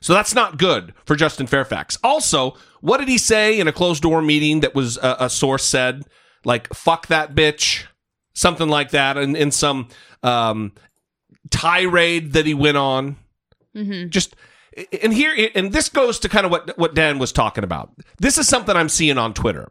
[0.00, 1.96] So that's not good for Justin Fairfax.
[2.02, 5.64] Also, what did he say in a closed door meeting that was uh, a source
[5.64, 6.02] said,
[6.44, 7.84] like, fuck that bitch?
[8.34, 9.88] Something like that, in, in some
[10.22, 10.72] um,
[11.50, 13.16] tirade that he went on.
[14.08, 14.34] Just,
[15.02, 17.92] and here, and this goes to kind of what, what Dan was talking about.
[18.18, 19.70] This is something I'm seeing on Twitter.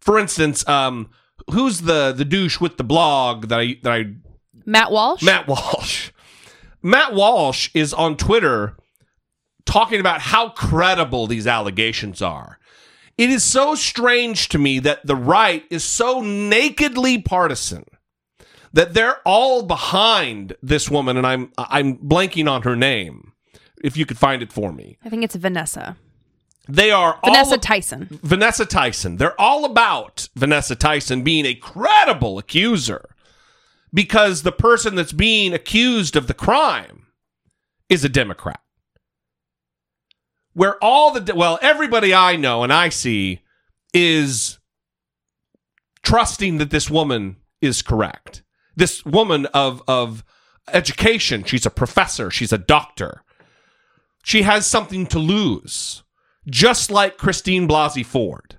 [0.00, 1.10] For instance, um,
[1.50, 4.14] who's the, the douche with the blog that I, that I
[4.66, 5.22] Matt Walsh?
[5.22, 6.10] Matt Walsh.
[6.82, 8.76] Matt Walsh is on Twitter
[9.64, 12.58] talking about how credible these allegations are.
[13.16, 17.84] It is so strange to me that the right is so nakedly partisan
[18.74, 23.32] that they're all behind this woman and I'm I'm blanking on her name.
[23.82, 24.98] If you could find it for me.
[25.04, 25.96] I think it's Vanessa.
[26.66, 28.08] They are Vanessa all Tyson.
[28.22, 29.18] Vanessa Tyson.
[29.18, 33.14] They're all about Vanessa Tyson being a credible accuser
[33.92, 37.06] because the person that's being accused of the crime
[37.90, 38.60] is a Democrat.
[40.54, 43.42] Where all the, well, everybody I know and I see
[43.92, 44.58] is
[46.02, 48.43] trusting that this woman is correct.
[48.76, 50.24] This woman of, of
[50.72, 53.22] education, she's a professor, she's a doctor.
[54.22, 56.02] She has something to lose
[56.48, 58.56] just like Christine Blasey Ford.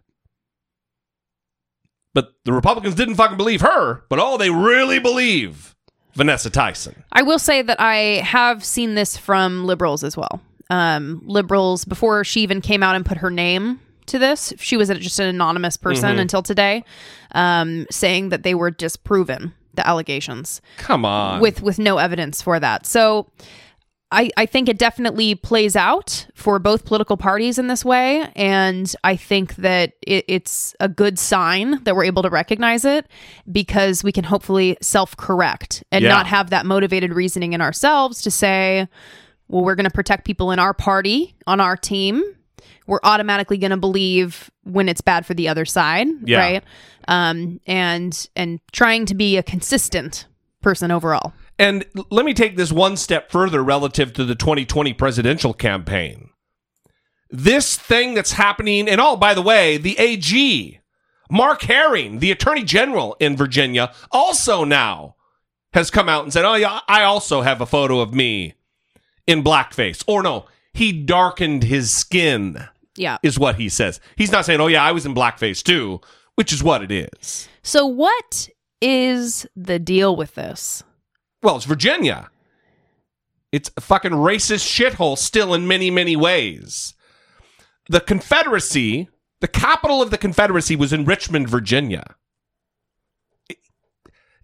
[2.13, 5.75] But the Republicans didn't fucking believe her, but oh, they really believe
[6.13, 7.03] Vanessa Tyson.
[7.11, 10.39] I will say that I have seen this from liberals as well.
[10.69, 14.87] Um, liberals, before she even came out and put her name to this, she was
[14.89, 16.85] just an anonymous person until today,
[17.33, 21.41] um, saying that they were disproven the allegations Come on.
[21.41, 22.85] with with no evidence for that.
[22.85, 23.29] So
[24.11, 28.29] I, I think it definitely plays out for both political parties in this way.
[28.35, 33.07] And I think that it, it's a good sign that we're able to recognize it
[33.51, 36.09] because we can hopefully self correct and Yeah.
[36.09, 38.87] not have that motivated reasoning in ourselves to say,
[39.47, 42.23] well, we're going to protect people in our party, on our team.
[42.87, 46.37] We're automatically going to believe when it's bad for the other side, Yeah.
[46.39, 46.63] right?
[47.07, 50.25] Um, and and trying to be a consistent
[50.61, 51.33] person overall.
[51.57, 56.29] And let me take this one step further relative to the 2020 presidential campaign.
[57.29, 60.79] This thing that's happening, and oh, by the way, the AG,
[61.29, 65.15] Mark Herring, the Attorney General in Virginia, also now
[65.73, 68.53] has come out and said, Oh, yeah, I also have a photo of me
[69.27, 70.03] in blackface.
[70.07, 72.67] Or no, he darkened his skin,
[72.97, 73.17] Yeah.
[73.23, 73.99] is what he says.
[74.15, 76.01] He's not saying, Oh, yeah, I was in blackface too,
[76.35, 77.47] which is what it is.
[77.63, 78.49] So, what
[78.81, 80.83] is the deal with this?
[81.43, 82.29] Well, it's Virginia.
[83.51, 86.93] It's a fucking racist shithole still in many, many ways.
[87.89, 89.07] The Confederacy,
[89.41, 92.15] the capital of the Confederacy was in Richmond, Virginia.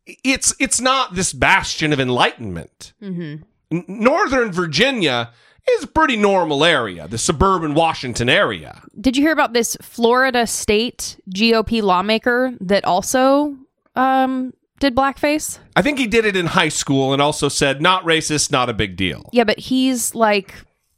[0.05, 2.93] it's it's not this bastion of enlightenment.
[3.01, 3.43] Mm-hmm.
[3.71, 5.31] N- Northern Virginia
[5.69, 8.81] is a pretty normal area, the suburban Washington area.
[8.99, 13.55] Did you hear about this Florida state GOP lawmaker that also
[13.95, 15.59] um, did blackface?
[15.75, 18.73] I think he did it in high school and also said not racist, not a
[18.73, 19.29] big deal.
[19.31, 20.53] Yeah, but he's like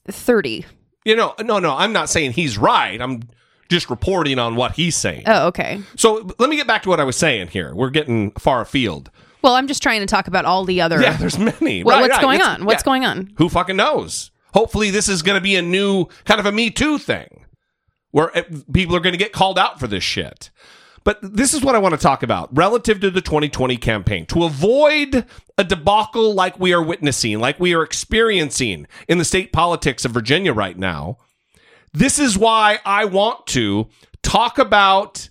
[0.08, 0.65] 30.
[1.06, 3.02] You know, no, no, I'm not saying he's right.
[3.02, 3.23] I'm
[3.69, 5.23] just reporting on what he's saying.
[5.26, 5.82] Oh, okay.
[5.97, 7.73] So let me get back to what I was saying here.
[7.76, 9.10] We're getting far afield.
[9.41, 11.02] Well, I'm just trying to talk about all the other.
[11.02, 11.84] Yeah, there's many.
[11.84, 12.21] What- Right, what's right.
[12.21, 12.65] going It's- on?
[12.65, 12.86] What's yeah.
[12.86, 13.34] going on?
[13.38, 14.32] Who fucking knows?
[14.54, 17.46] Hopefully, this is going to be a new kind of a Me Too thing
[18.12, 20.52] where uh, people are going to get called out for this shit.
[21.04, 24.26] But this is what I want to talk about relative to the 2020 campaign.
[24.28, 25.26] To avoid
[25.58, 30.12] a debacle like we are witnessing, like we are experiencing in the state politics of
[30.12, 31.18] Virginia right now,
[31.92, 33.89] this is why I want to
[34.22, 35.30] talk about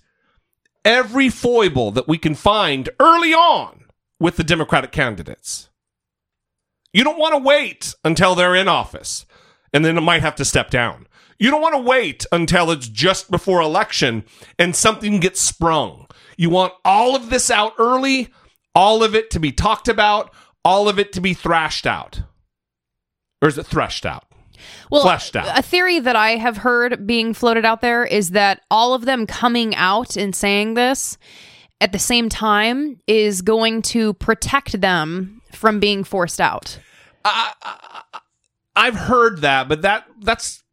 [0.85, 3.85] every foible that we can find early on
[4.19, 5.69] with the Democratic candidates.
[6.93, 9.25] You don't want to wait until they're in office
[9.73, 11.07] and then it might have to step down.
[11.39, 14.23] You don't want to wait until it's just before election
[14.59, 16.07] and something gets sprung.
[16.37, 18.29] You want all of this out early,
[18.75, 22.21] all of it to be talked about, all of it to be thrashed out.
[23.41, 24.25] Or is it threshed out?
[24.89, 25.57] well, fleshed out.
[25.57, 29.27] A theory that I have heard being floated out there is that all of them
[29.27, 31.17] coming out and saying this
[31.83, 36.79] at the same time is going to protect them from being forced out.
[38.73, 40.63] I've heard that, but that that's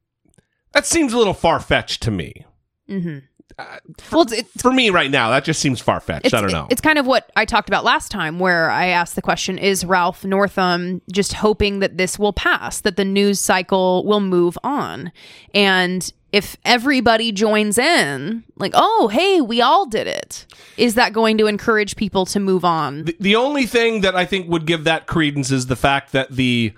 [0.72, 2.46] that seems a little far fetched to me.
[2.88, 3.18] Mm-hmm.
[3.58, 3.76] Uh,
[4.12, 6.32] well, it's, it's For me right now, that just seems far fetched.
[6.32, 6.68] I don't know.
[6.70, 9.84] It's kind of what I talked about last time, where I asked the question Is
[9.84, 15.10] Ralph Northam just hoping that this will pass, that the news cycle will move on?
[15.52, 21.38] And if everybody joins in, like, oh, hey, we all did it, is that going
[21.38, 23.04] to encourage people to move on?
[23.04, 26.30] the, the only thing that I think would give that credence is the fact that
[26.30, 26.72] the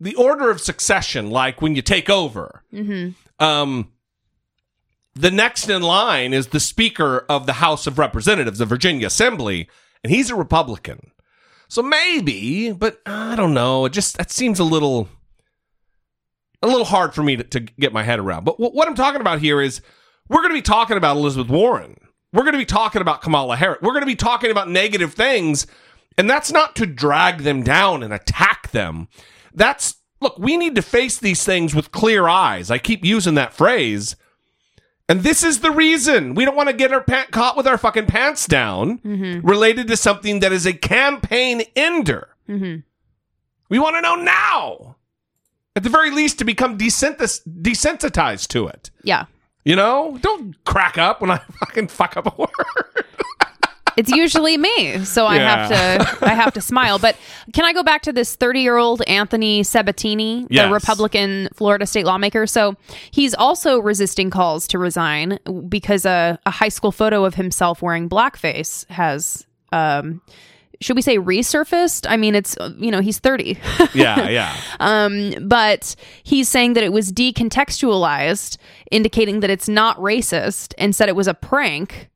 [0.00, 2.62] the order of succession, like when you take over,
[3.38, 3.90] um,
[5.14, 9.68] the next in line is the Speaker of the House of Representatives, the Virginia Assembly,
[10.02, 11.12] and he's a Republican.
[11.68, 13.84] So maybe, but I don't know.
[13.86, 15.08] It just that seems a little
[16.64, 18.44] a little hard for me to, to get my head around.
[18.44, 19.80] But what, what I'm talking about here is
[20.28, 21.96] we're going to be talking about Elizabeth Warren.
[22.32, 23.78] We're going to be talking about Kamala Harris.
[23.82, 25.66] We're going to be talking about negative things.
[26.16, 29.08] And that's not to drag them down and attack them.
[29.54, 32.70] That's, look, we need to face these things with clear eyes.
[32.70, 34.16] I keep using that phrase.
[35.08, 37.76] And this is the reason we don't want to get our pant caught with our
[37.76, 39.46] fucking pants down mm-hmm.
[39.46, 42.28] related to something that is a campaign ender.
[42.48, 42.80] Mm-hmm.
[43.68, 44.96] We want to know now,
[45.76, 48.90] at the very least, to become desensitized, desensitized to it.
[49.02, 49.26] Yeah.
[49.64, 52.50] You know, don't crack up when I fucking fuck up a word.
[53.96, 56.98] It's usually me, so I have to I have to smile.
[56.98, 57.16] But
[57.52, 60.66] can I go back to this 30-year-old Anthony Sabatini, Yes.
[60.66, 62.48] the Republican Florida state lawmaker?
[62.48, 62.74] So
[63.12, 68.08] he's also resisting calls to resign because a, a high school photo of himself wearing
[68.08, 70.20] blackface has um
[70.80, 72.06] should we say resurfaced?
[72.08, 73.58] I mean, it's uh, you know he's 30.
[73.94, 74.56] yeah, yeah.
[74.80, 78.58] Um, but he's saying that it was decontextualized,
[78.90, 82.10] indicating that it's not racist, and said it was a prank.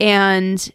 [0.00, 0.70] And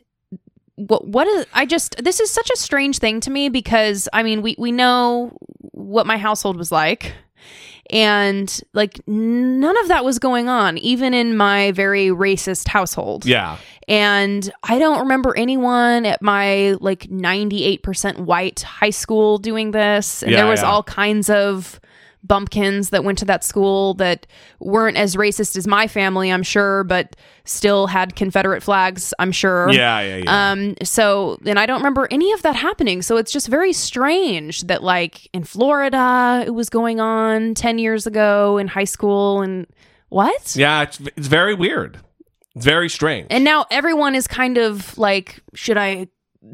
[0.75, 4.23] what what is I just this is such a strange thing to me because I
[4.23, 5.37] mean we we know
[5.73, 7.13] what my household was like.
[7.89, 13.25] And like none of that was going on, even in my very racist household.
[13.25, 13.57] Yeah.
[13.87, 20.23] And I don't remember anyone at my like 98% white high school doing this.
[20.23, 20.69] And Yeah, there was yeah.
[20.69, 21.79] all kinds of
[22.23, 24.27] bumpkins that went to that school that
[24.59, 29.69] weren't as racist as my family, I'm sure, but still had Confederate flags, I'm sure.
[29.69, 30.51] Yeah, yeah, yeah.
[30.51, 33.01] Um, so, and I don't remember any of that happening.
[33.01, 38.05] So it's just very strange that, like, in Florida, it was going on 10 years
[38.05, 39.41] ago in high school.
[39.41, 39.65] And
[40.09, 40.55] what?
[40.57, 41.99] yeah, it's, it's very weird.
[42.57, 43.27] Very strange.
[43.29, 46.07] And now everyone is kind of like, should I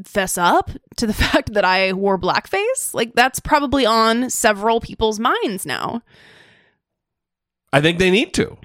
[0.04, 2.94] fess up to the fact that I wore blackface?
[2.94, 6.02] Like, that's probably on several people's minds now.
[7.72, 8.56] I think they need to.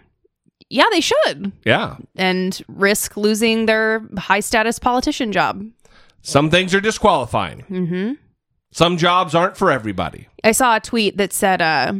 [0.70, 1.52] Yeah, they should.
[1.66, 1.98] Yeah.
[2.16, 5.66] And risk losing their high status politician job.
[6.22, 7.62] Some things are disqualifying.
[7.62, 8.12] hmm
[8.72, 10.28] Some jobs aren't for everybody.
[10.44, 11.94] I saw a tweet that said, uh,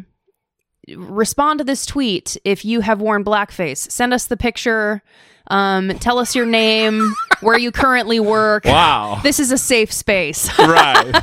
[0.96, 3.90] respond to this tweet if you have worn blackface.
[3.92, 5.02] Send us the picture.
[5.50, 8.66] Um, tell us your name, where you currently work.
[8.66, 9.20] Wow.
[9.24, 10.50] This is a safe space.
[10.60, 11.14] right.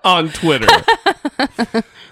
[0.04, 0.66] On Twitter.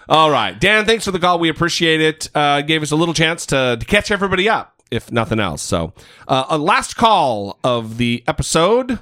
[0.08, 0.58] All right.
[0.58, 1.38] Dan, thanks for the call.
[1.38, 2.30] We appreciate it.
[2.34, 5.62] Uh, gave us a little chance to, to catch everybody up, if nothing else.
[5.62, 5.92] So,
[6.28, 9.00] uh, a last call of the episode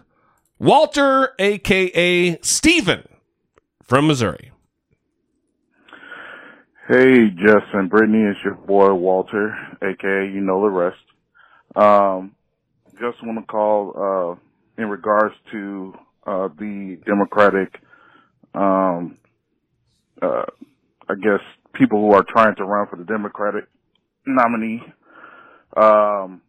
[0.58, 3.06] Walter, aka Steven
[3.82, 4.52] from Missouri.
[6.88, 10.96] Hey, Justin, Brittany, it's your boy Walter, aka you know the rest.
[11.76, 12.34] Um,
[13.00, 15.94] just want to call uh, in regards to
[16.26, 17.80] uh, the Democratic,
[18.54, 19.18] um,
[20.20, 20.44] uh,
[21.08, 21.40] I guess
[21.74, 23.64] people who are trying to run for the Democratic
[24.26, 24.82] nominee.
[25.76, 26.42] Um,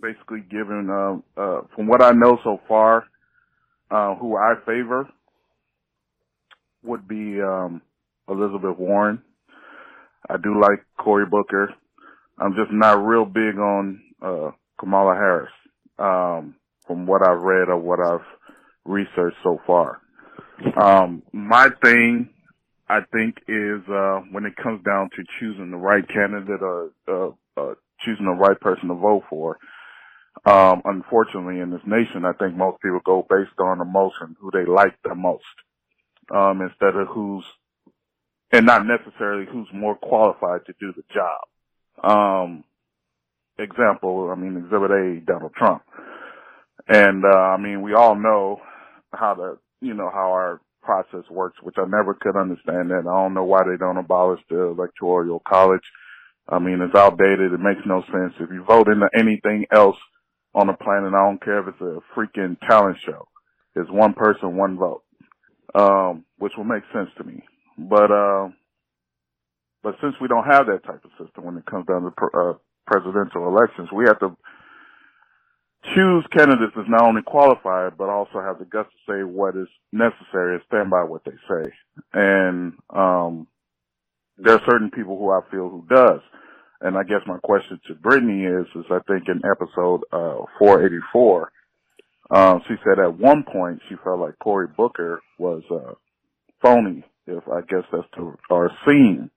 [0.00, 3.04] basically, given uh, uh, from what I know so far,
[3.90, 5.08] uh, who I favor
[6.82, 7.40] would be.
[7.40, 7.82] Um,
[8.28, 9.22] Elizabeth Warren.
[10.28, 11.72] I do like Cory Booker.
[12.38, 15.52] I'm just not real big on uh, Kamala Harris
[15.98, 16.54] um,
[16.86, 18.26] from what I've read or what I've
[18.84, 20.00] researched so far.
[20.80, 22.30] Um, my thing,
[22.88, 27.60] I think, is uh, when it comes down to choosing the right candidate or uh,
[27.60, 29.58] uh, choosing the right person to vote for.
[30.44, 34.70] Um, unfortunately, in this nation, I think most people go based on emotion, who they
[34.70, 35.44] like the most,
[36.30, 37.44] um, instead of who's
[38.52, 41.40] and not necessarily who's more qualified to do the job.
[42.02, 42.64] Um,
[43.58, 45.82] example, I mean, Exhibit A, Donald Trump.
[46.88, 48.60] And, uh, I mean, we all know
[49.12, 53.00] how the, you know, how our process works, which I never could understand that.
[53.08, 55.82] I don't know why they don't abolish the electoral college.
[56.48, 57.52] I mean, it's outdated.
[57.52, 58.34] It makes no sense.
[58.38, 59.96] If you vote into anything else
[60.54, 63.26] on the planet, I don't care if it's a freaking talent show.
[63.74, 65.02] It's one person, one vote.
[65.74, 67.42] Um, which will make sense to me.
[67.76, 68.48] But uh,
[69.82, 72.54] but since we don't have that type of system when it comes down to uh,
[72.86, 74.36] presidential elections, we have to
[75.94, 79.68] choose candidates that's not only qualified but also have the guts to say what is
[79.92, 81.70] necessary and stand by what they say.
[82.12, 83.46] And um,
[84.38, 86.20] there are certain people who I feel who does.
[86.80, 91.52] And I guess my question to Brittany is, is I think in episode uh, 484,
[92.30, 95.94] um, she said at one point she felt like Cory Booker was uh,
[96.62, 99.30] phony if I guess that's to, or seen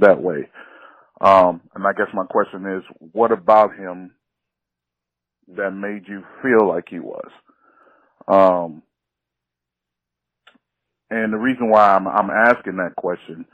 [0.00, 0.48] that way.
[1.20, 4.12] Um, and I guess my question is, what about him
[5.56, 7.30] that made you feel like he was?
[8.28, 8.82] Um,
[11.10, 13.46] and the reason why I'm, I'm asking that question,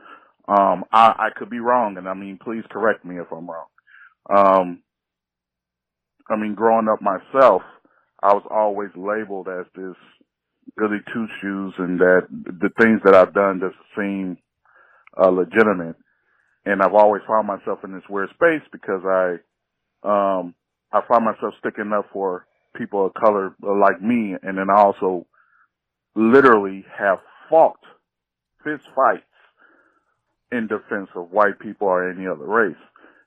[0.48, 3.66] um, I, I could be wrong, and I mean, please correct me if I'm wrong.
[4.30, 4.82] Um,
[6.30, 7.62] I mean, growing up myself,
[8.22, 9.96] I was always labeled as this
[10.78, 14.38] goody two shoes and that the things that I've done just seem
[15.22, 15.96] uh, legitimate.
[16.64, 19.36] And I've always found myself in this weird space because I,
[20.04, 20.54] um,
[20.92, 22.46] I find myself sticking up for
[22.76, 24.36] people of color like me.
[24.42, 25.26] And then I also
[26.14, 27.18] literally have
[27.50, 27.80] fought
[28.64, 29.22] fist fights
[30.52, 32.76] in defense of white people or any other race.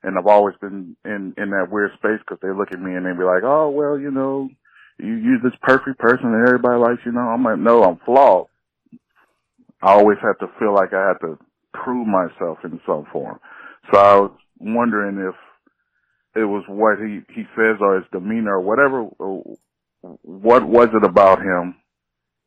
[0.04, 3.06] And I've always been in, in that weird space because they look at me and
[3.06, 4.50] they be like, oh, well, you know,
[5.00, 8.48] you you this perfect person and everybody likes you know I'm like no I'm flawed.
[9.82, 11.38] I always have to feel like I have to
[11.84, 13.40] prove myself in some form.
[13.92, 15.36] So I was wondering if
[16.42, 19.04] it was what he he says or his demeanor or whatever.
[20.22, 21.76] What was it about him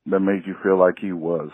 [0.06, 1.50] that made you feel like he was,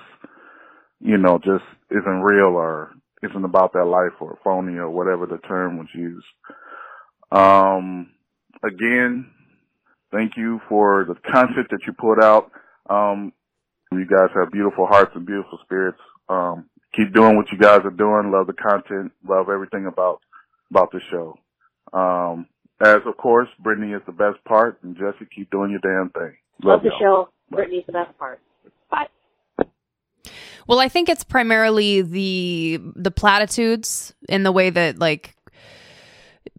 [1.00, 5.38] you know, just isn't real or isn't about that life or phony or whatever the
[5.38, 6.26] term was used.
[7.32, 8.10] Um,
[8.62, 9.30] again,
[10.14, 12.52] Thank you for the content that you put out.
[12.88, 13.32] Um,
[13.90, 15.98] you guys have beautiful hearts and beautiful spirits.
[16.28, 18.30] Um, keep doing what you guys are doing.
[18.30, 19.12] Love the content.
[19.28, 20.20] Love everything about
[20.70, 21.38] about the show.
[21.92, 22.46] Um,
[22.84, 26.36] as of course, Brittany is the best part, and Jesse, keep doing your damn thing.
[26.62, 27.28] Love, Love the show.
[27.50, 27.56] Bye.
[27.56, 28.40] Brittany's the best part.
[28.90, 29.06] Bye.
[30.66, 35.36] Well, I think it's primarily the the platitudes in the way that like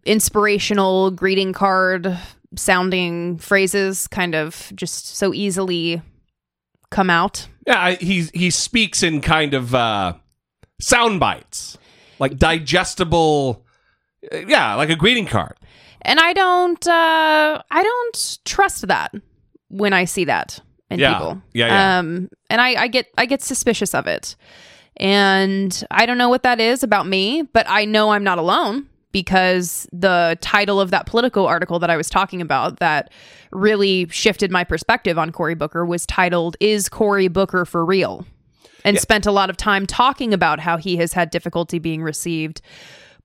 [0.04, 2.16] inspirational greeting card
[2.54, 6.00] sounding phrases kind of just so easily
[6.90, 7.48] come out.
[7.66, 10.14] Yeah, he he speaks in kind of uh,
[10.80, 11.78] sound bites,
[12.18, 13.64] like digestible.
[14.32, 15.56] Uh, yeah, like a greeting card.
[16.02, 19.12] And I don't, uh, I don't trust that
[19.68, 20.60] when I see that
[20.90, 21.14] in yeah.
[21.14, 21.42] people.
[21.52, 21.98] Yeah, yeah.
[21.98, 24.36] Um, and I, I get, I get suspicious of it.
[24.98, 28.88] And I don't know what that is about me, but I know I'm not alone
[29.12, 33.10] because the title of that Politico article that I was talking about that
[33.50, 38.26] really shifted my perspective on Cory Booker was titled Is Cory Booker for Real?
[38.86, 39.00] And yeah.
[39.00, 42.62] spent a lot of time talking about how he has had difficulty being received,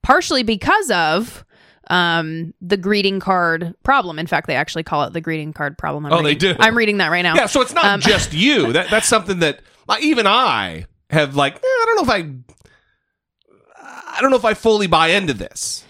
[0.01, 1.45] partially because of
[1.89, 4.17] um, the greeting card problem.
[4.17, 6.05] In fact, they actually call it the greeting card problem.
[6.05, 6.55] I'm oh, reading, they do.
[6.59, 7.35] I'm reading that right now.
[7.35, 8.73] Yeah, so it's not um, just you.
[8.81, 9.59] That that's something that
[10.01, 11.55] even I have like.
[11.55, 15.85] Eh, I don't know if I I don't know if I fully buy into this.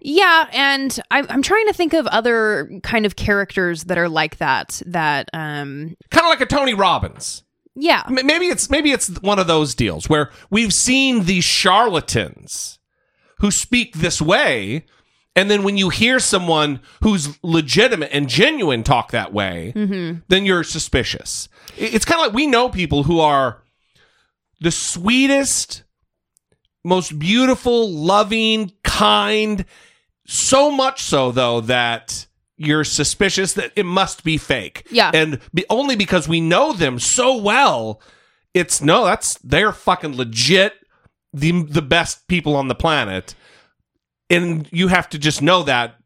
[0.00, 4.38] Yeah, and I'm I'm trying to think of other kind of characters that are like
[4.38, 4.82] that.
[4.86, 7.42] That um, Kind of like a Tony Robbins.
[7.76, 12.78] Yeah, Maybe it's maybe it's one of those deals where we've seen these charlatans
[13.38, 14.86] who speak this way,
[15.34, 20.20] and then when you hear someone who's legitimate and genuine talk that way, mm-hmm.
[20.28, 21.48] then you're suspicious.
[21.76, 23.62] It's kind of like we know people who are
[24.60, 25.82] the sweetest,
[26.84, 29.64] most beautiful, loving, kind.
[30.26, 34.86] So much so, though, that you're suspicious that it must be fake.
[34.90, 35.10] Yeah.
[35.12, 38.00] And be, only because we know them so well,
[38.54, 40.74] it's no, that's they're fucking legit,
[41.32, 43.34] the the best people on the planet,
[44.30, 45.96] and you have to just know that.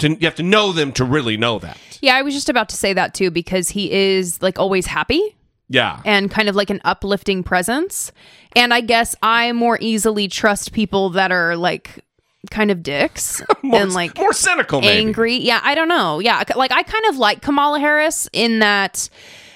[0.00, 1.76] To, you have to know them to really know that.
[2.00, 2.14] yeah.
[2.14, 5.36] I was just about to say that too because he is like always happy
[5.68, 6.00] Yeah.
[6.04, 8.12] and kind of like an uplifting presence.
[8.54, 12.04] And I guess I more easily trust people that are like
[12.50, 15.04] kind of dicks More, and like more cynical, maybe.
[15.06, 15.36] angry.
[15.36, 16.18] Yeah, I don't know.
[16.20, 19.08] Yeah, like I kind of like Kamala Harris in that.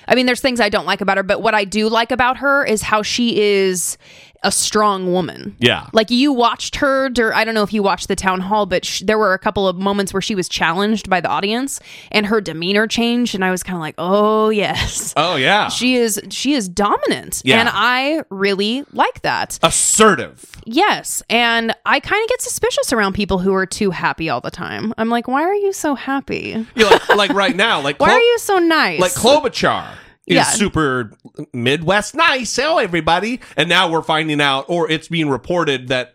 [0.08, 2.38] I mean, there's things I don't like about her, but what I do like about
[2.38, 3.96] her is how she is
[4.44, 5.54] a strong woman.
[5.58, 5.86] Yeah.
[5.92, 8.84] Like you watched her, dur- I don't know if you watched the town hall, but
[8.84, 11.78] sh- there were a couple of moments where she was challenged by the audience
[12.10, 15.68] and her demeanor changed, and I was kind of like, oh yes, Oh yeah.
[15.68, 17.60] she is she is dominant, Yeah.
[17.60, 19.58] and I really like that.
[19.62, 20.44] Assertive.
[20.64, 24.50] Yes, and I kind of get suspicious around people who are too happy all the
[24.50, 24.94] time.
[24.96, 26.66] I'm like, why are you so happy?
[26.76, 29.00] Like, like right now, like Why Klo- are you so nice?
[29.00, 29.86] like Klobuchar
[30.26, 30.44] is Yeah.
[30.44, 31.12] super
[31.52, 32.58] Midwest nice.
[32.58, 33.40] Oh, everybody.
[33.56, 36.14] And now we're finding out, or it's being reported that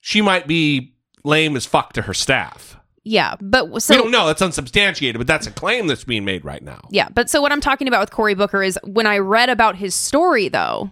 [0.00, 2.76] she might be lame as fuck to her staff.
[3.04, 4.26] yeah, but so we don't know.
[4.26, 6.80] That's unsubstantiated, but that's a claim that's being made right now.
[6.90, 9.76] Yeah, but so what I'm talking about with Cory Booker is when I read about
[9.76, 10.90] his story, though,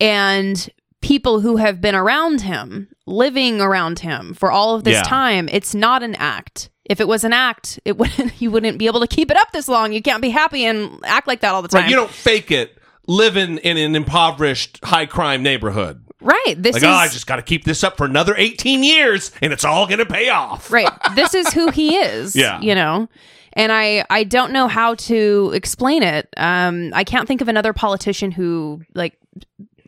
[0.00, 0.68] and
[1.00, 5.02] people who have been around him, living around him for all of this Yeah.
[5.02, 6.70] time, it's not an act.
[6.88, 8.40] If it was an act, it wouldn't.
[8.40, 9.92] You wouldn't be able to keep it up this long.
[9.92, 11.82] You can't be happy and act like that all the time.
[11.82, 11.90] Right.
[11.90, 12.78] You don't fake it
[13.08, 16.02] living in an impoverished, high crime neighborhood.
[16.20, 16.54] right.
[16.56, 19.30] This Like, is oh, I just got to keep this up for another 18 years
[19.40, 20.72] and it's all going to pay off.
[20.78, 22.60] right this is who he is Yeah.
[22.60, 23.08] you know
[23.52, 27.72] and i i don't know how to explain it um i can't think of another
[27.72, 29.16] politician who like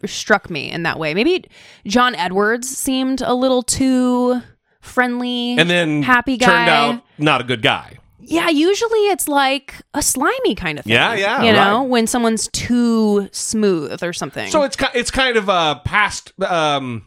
[0.07, 1.45] struck me in that way maybe
[1.87, 4.41] john edwards seemed a little too
[4.89, 7.99] friendly And then happy guy turned out not a good guy.
[8.21, 11.89] yeah usually it's like a slimy kind of thing Yeah, yeah, you know right.
[11.89, 17.05] when someone's too smooth or something So it's it's kind of uh past um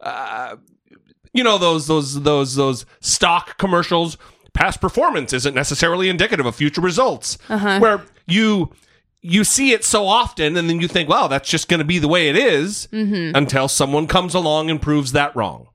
[0.00, 0.56] uh
[1.32, 4.16] you know those those those those stock commercials
[4.52, 7.78] past performance isn't necessarily indicative of future results Uh-huh.
[7.80, 8.70] where you
[9.20, 11.98] you see it so often and then you think wow that's just going to be
[11.98, 13.34] the way it is Mm-hmm.
[13.36, 15.66] until someone comes along and proves that wrong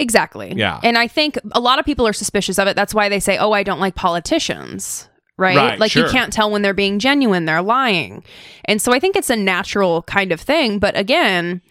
[0.00, 0.52] Exactly.
[0.56, 0.80] Yeah.
[0.82, 2.74] And I think a lot of people are suspicious of it.
[2.74, 5.08] That's why they say, oh, I don't like politicians.
[5.36, 5.56] Right?
[5.56, 8.22] Right, like you can't tell when they're being genuine, they're lying.
[8.66, 10.78] And so I think it's a natural kind of thing.
[10.78, 11.62] But again,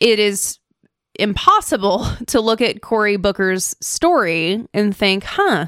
[0.00, 0.58] it is
[1.16, 5.66] impossible to look at Cory Booker's story and think, huh,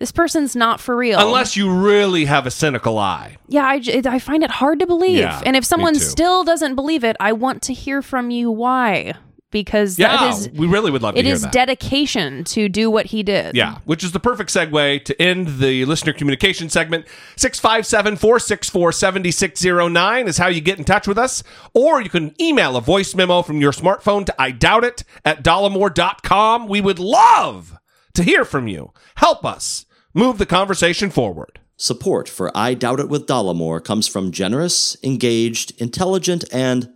[0.00, 1.18] this person's not for real.
[1.18, 5.18] unless you really have a cynical eye yeah, I, I find it hard to believe.
[5.18, 9.12] Yeah, and if someone still doesn't believe it, I want to hear from you why.
[9.52, 12.68] Because yeah that is we really would love to it hear is that dedication to
[12.68, 13.54] do what he did.
[13.54, 17.06] Yeah, which is the perfect segue to end the listener communication segment.
[17.36, 21.42] 657 464 7609 is how you get in touch with us.
[21.74, 25.44] Or you can email a voice memo from your smartphone to I doubt it at
[25.44, 26.66] dollemore.com.
[26.66, 27.78] We would love
[28.14, 28.92] to hear from you.
[29.16, 31.60] Help us move the conversation forward.
[31.76, 36.92] Support for I Doubt It with Dollemore comes from generous, engaged, intelligent, and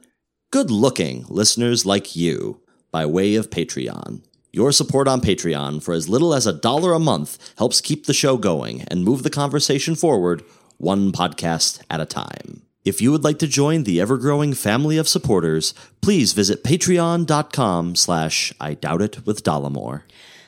[0.51, 2.61] good looking listeners like you
[2.92, 4.22] by way of Patreon.
[4.53, 8.14] Your support on Patreon for as little as a dollar a month helps keep the
[8.14, 10.44] show going and move the conversation forward
[10.78, 12.62] one podcast at a time.
[12.84, 18.53] If you would like to join the ever-growing family of supporters, please visit patreon.com slash
[18.61, 20.03] I doubt it with Dollemore.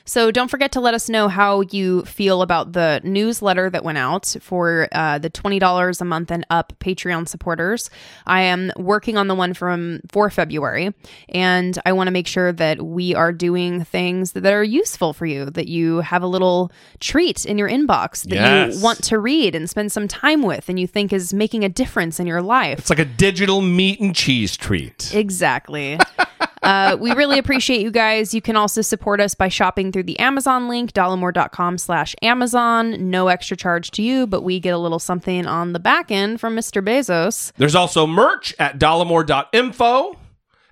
[0.09, 3.99] So don't forget to let us know how you feel about the newsletter that went
[3.99, 7.91] out for uh, the twenty dollars a month and up Patreon supporters.
[8.25, 10.95] I am working on the one from for February,
[11.29, 15.27] and I want to make sure that we are doing things that are useful for
[15.27, 15.45] you.
[15.45, 18.77] That you have a little treat in your inbox that Yes.
[18.77, 21.69] you want to read and spend some time with, and you think is making a
[21.69, 22.79] difference in your life.
[22.79, 25.13] It's like a digital meat and cheese treat.
[25.13, 25.99] Exactly.
[26.61, 28.33] Uh, we really appreciate you guys.
[28.33, 33.09] You can also support us by shopping through the Amazon link, dollemore.com slash Amazon.
[33.09, 36.39] No extra charge to you, but we get a little something on the back end
[36.39, 36.83] from Mr.
[36.83, 37.51] Bezos.
[37.57, 40.17] There's also merch at dollemore.info.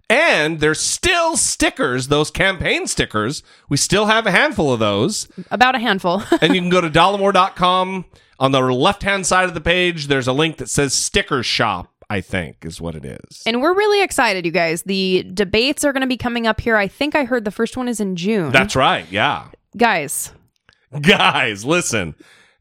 [0.09, 3.43] And there's still stickers, those campaign stickers.
[3.67, 5.27] We still have a handful of those.
[5.51, 6.23] About a handful.
[6.41, 8.05] and you can go to dollemore.com.
[8.39, 11.96] On the left hand side of the page, there's a link that says sticker shop,
[12.09, 13.43] I think is what it is.
[13.45, 14.83] and we're really excited, you guys.
[14.83, 16.77] The debates are going to be coming up here.
[16.77, 18.51] I think I heard the first one is in June.
[18.51, 19.05] That's right.
[19.11, 19.47] Yeah.
[19.75, 20.31] guys,
[21.01, 22.15] Guys, listen.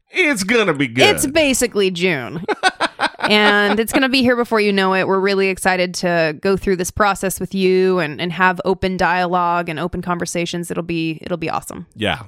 [0.09, 1.15] It's going to be good.
[1.15, 2.43] it's basically June.
[3.19, 5.07] and it's going to be here before you know it.
[5.07, 9.69] We're really excited to go through this process with you and, and have open dialogue
[9.69, 10.71] and open conversations.
[10.71, 11.87] It'll be it'll be awesome.
[11.95, 12.23] Yeah.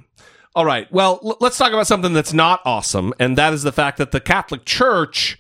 [0.55, 0.91] All right.
[0.91, 4.11] Well, l- let's talk about something that's not awesome, and that is the fact that
[4.11, 5.37] the Catholic Church,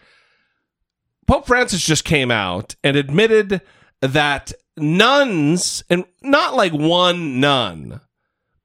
[1.29, 3.61] Pope Francis just came out and admitted
[4.01, 8.01] that nuns, and not like one nun,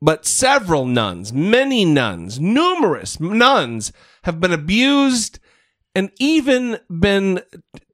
[0.01, 3.93] but several nuns, many nuns, numerous nuns,
[4.23, 5.41] have been abused
[5.95, 7.43] and even been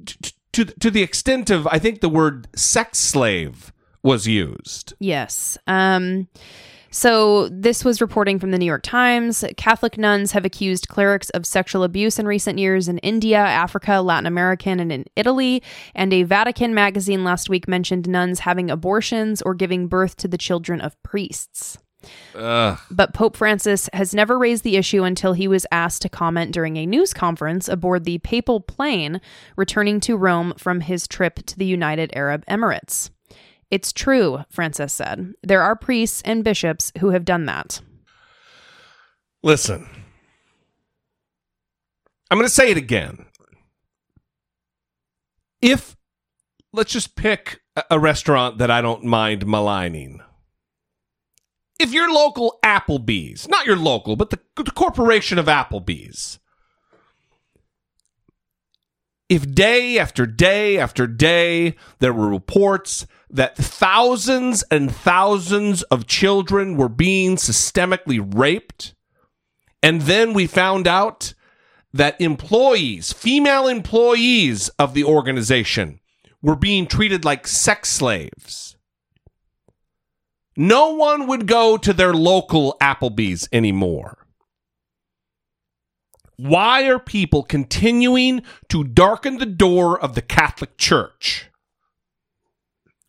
[0.07, 3.73] t- to to the extent of I think the word sex slave
[4.05, 4.95] was used.
[5.01, 5.59] Yes.
[5.67, 6.29] Um,
[6.91, 9.45] so this was reporting from the New York Times.
[9.57, 14.27] Catholic nuns have accused clerics of sexual abuse in recent years in India, Africa, Latin
[14.27, 15.63] America, and in Italy.
[15.95, 20.39] And a Vatican magazine last week mentioned nuns having abortions or giving birth to the
[20.39, 21.79] children of priests.
[22.35, 22.79] Ugh.
[22.91, 26.77] But Pope Francis has never raised the issue until he was asked to comment during
[26.77, 29.21] a news conference aboard the papal plane
[29.57, 33.11] returning to Rome from his trip to the United Arab Emirates.
[33.71, 35.33] It's true, Francis said.
[35.43, 37.81] There are priests and bishops who have done that.
[39.43, 39.89] Listen,
[42.31, 43.27] I'm going to say it again.
[45.63, 45.97] If,
[46.73, 47.61] let's just pick
[47.91, 50.21] a- restaurant that I don't mind maligning.
[51.79, 56.39] If your local Applebee's, not your local, but the, the corporation of Applebee's,
[59.31, 66.77] if day after day after day there were reports that thousands and thousands of children
[66.77, 68.93] were being systemically raped,
[69.83, 71.33] and then we found out
[71.93, 76.01] that employees, female employees of the organization,
[76.43, 78.77] were being treated like sex slaves.
[80.57, 84.20] No one would go to their local Applebee's anymore.
[86.43, 91.51] Why are people continuing to darken the door of the Catholic Church?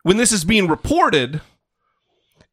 [0.04, 1.40] When this is being reported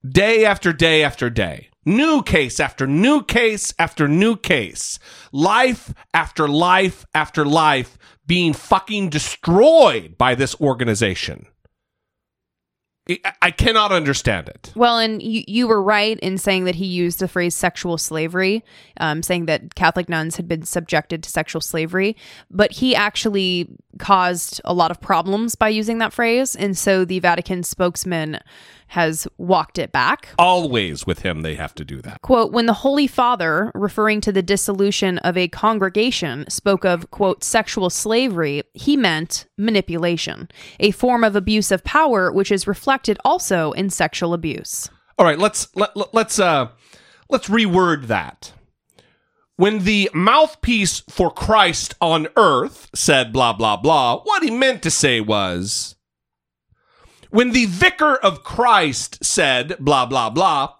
[0.09, 5.01] day after day after day, new case after new case after new case,
[5.33, 11.47] life after life after life being fucking destroyed by this organization.
[13.09, 14.73] I- cannot understand it.
[14.75, 18.63] Well, and you, you were right in saying that he used the phrase sexual slavery,
[19.01, 22.17] um, saying that Catholic nuns had been subjected to sexual slavery.
[22.51, 26.55] But he actually caused a lot of problems by using that phrase.
[26.55, 28.41] And so the Vatican spokesman
[28.89, 30.29] has walked it back.
[30.39, 32.21] Always with him, they have to do that.
[32.23, 37.45] Quote, when the Holy Father, referring to the dissolution of a congregation, spoke of, quote,
[37.45, 40.49] sexual slavery, he meant manipulation,
[40.81, 44.89] a form of abuse of power which is reflected also in sexual abuse.
[45.19, 46.69] All right, let's let, let, let's uh
[47.29, 48.53] let's reword that.
[49.57, 54.91] When the mouthpiece for Christ on earth said blah blah blah, what he meant to
[54.91, 55.97] say was
[57.31, 60.75] when the vicar of Christ said blah blah blah,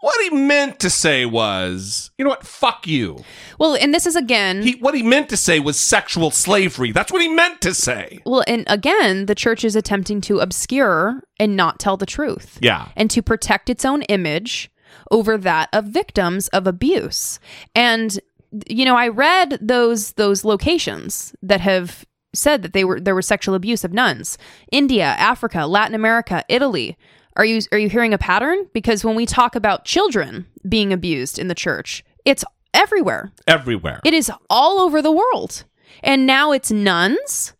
[0.00, 3.22] what he meant to say was, you know what, fuck you.
[3.58, 4.62] Well, and this is again.
[4.62, 6.90] He what he meant to say was sexual slavery.
[6.92, 8.20] That's what he meant to say.
[8.24, 12.58] well, and again, the church is attempting to obscure and not tell the truth.
[12.62, 12.88] Yeah.
[12.96, 14.70] And to protect its own image
[15.10, 17.38] over that of victims of abuse.
[17.74, 18.18] And
[18.66, 22.04] you know, I read those those locations that have
[22.34, 24.38] said that they were there was sexual abuse of nuns.
[24.70, 26.96] India, Africa, Latin America, Italy.
[27.36, 28.66] Are you are you hearing a pattern?
[28.72, 33.32] Because when we talk about children being abused in the church, it's everywhere.
[33.46, 34.00] Everywhere.
[34.04, 35.64] It is all over the world.
[36.02, 37.52] And now it's nuns.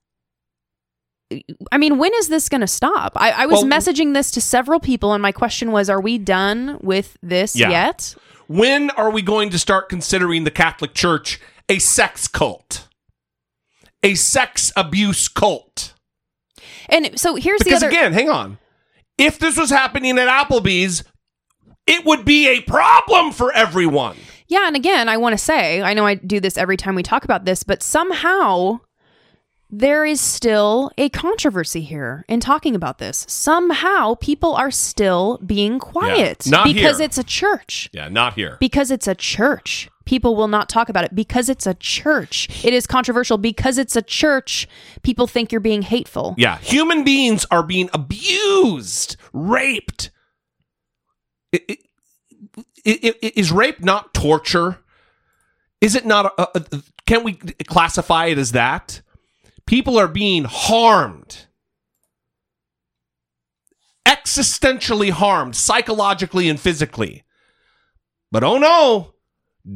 [1.71, 3.13] I mean, when is this going to stop?
[3.17, 6.19] I, I was Well- messaging this to several people, and my question was Are we
[6.19, 7.71] done with this Yeah.
[7.71, 8.15] yet?
[8.49, 12.89] When are we going to start considering the Catholic Church a sex cult?
[14.03, 15.95] A sex abuse cult?
[16.89, 17.97] And so here's Because the other.
[17.97, 18.59] again, hang on.
[19.19, 21.05] If this was happening at Applebee's,
[21.87, 24.17] it would be a problem for everyone.
[24.49, 27.03] Yeah, and again, I want to say, I know I do this every time we
[27.03, 28.81] talk about this, but somehow
[29.71, 33.25] there is still a controversy here in talking about this.
[33.29, 37.05] Somehow people are still being quiet not because here.
[37.07, 37.89] it's a church.
[37.93, 38.57] Yeah, not here.
[38.61, 39.89] Because it's a church.
[40.05, 42.49] People will not talk about it because it's a church.
[42.65, 44.67] It is controversial because it's a church.
[45.03, 46.35] People think you're being hateful.
[46.37, 50.11] Yeah, human beings are being abused, raped.
[51.55, 51.77] I- I-
[52.87, 54.79] I- I- Is rape not torture?
[55.81, 56.35] Is it not?
[56.39, 59.03] A, a- can we classify it as that?
[59.71, 61.47] People are being harmed,
[64.05, 67.23] existentially harmed, psychologically and physically.
[68.33, 69.15] But oh no,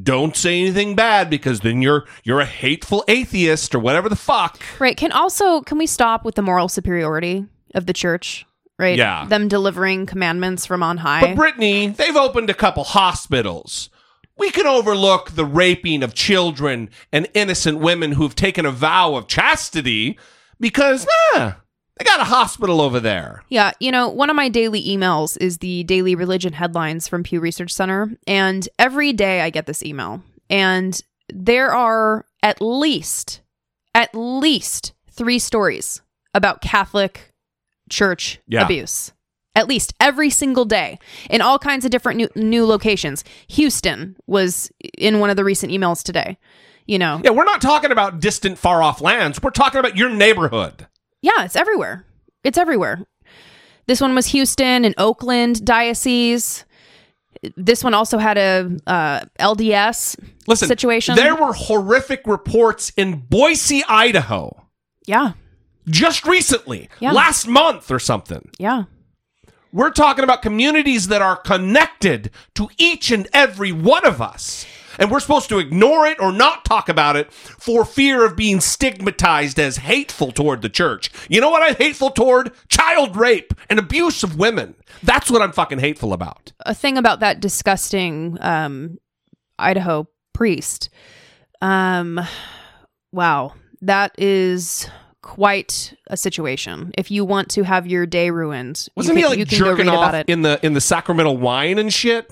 [0.03, 4.61] don't say anything bad because then you're you're a hateful atheist or whatever the fuck.
[4.80, 4.97] Right.
[4.97, 8.47] Can also can we stop with the moral superiority of the church?
[8.76, 8.99] Right.
[8.99, 9.26] Yeah.
[9.26, 11.20] Them delivering commandments from on high.
[11.20, 13.90] But Brittany, they've opened a couple hospitals.
[14.37, 19.28] We can overlook the raping of children and innocent women who've taken a vow of
[19.28, 20.18] chastity
[20.59, 21.53] because, eh,
[21.97, 23.45] they got a hospital over there.
[23.49, 27.39] Yeah, you know, one of my daily emails is the daily religion headlines from Pew
[27.39, 28.11] Research Center.
[28.26, 30.20] And every day I get this email.
[30.51, 31.01] And
[31.32, 33.41] there are at least,
[33.95, 36.03] at least three stories
[36.35, 37.32] about Catholic
[37.89, 38.64] church Yeah.
[38.64, 39.12] abuse.
[39.57, 40.98] At least every single day
[41.30, 43.22] in all kinds of different new, new locations.
[43.48, 46.38] Houston was in one of the recent emails today.
[46.86, 49.40] You know, Yeah, we're not talking about distant, far off lands.
[49.42, 50.86] We're talking about your neighborhood.
[51.22, 52.05] Yeah, it's everywhere.
[52.42, 53.07] It's everywhere.
[53.86, 56.64] This one was Houston and Oakland diocese.
[57.57, 61.14] This one also had a uh, LDS Listen, situation.
[61.16, 64.66] there were horrific reports in Boise, Idaho,
[65.07, 65.32] yeah,
[65.88, 67.12] just recently, Yeah.
[67.12, 68.50] last month or something.
[68.59, 68.84] yeah.
[69.74, 74.64] We're talking about communities that are connected to each and every one of us.
[75.00, 78.60] And we're supposed to ignore it or not talk about it for fear of being
[78.60, 81.10] stigmatized as hateful toward the church.
[81.28, 82.52] You know what I'm hateful toward?
[82.68, 84.76] Child rape and abuse of women.
[85.02, 86.52] That's what I'm fucking hateful about.
[86.60, 88.98] A thing about that disgusting um,
[89.58, 90.88] Idaho priest.
[91.60, 92.20] Um,
[93.10, 94.88] wow, that is
[95.24, 96.92] quite a situation.
[96.96, 100.10] If you want to have your day ruined, Wasn't you he like can jerking off
[100.10, 100.28] about it.
[100.28, 102.30] in the in the sacramental wine and shit?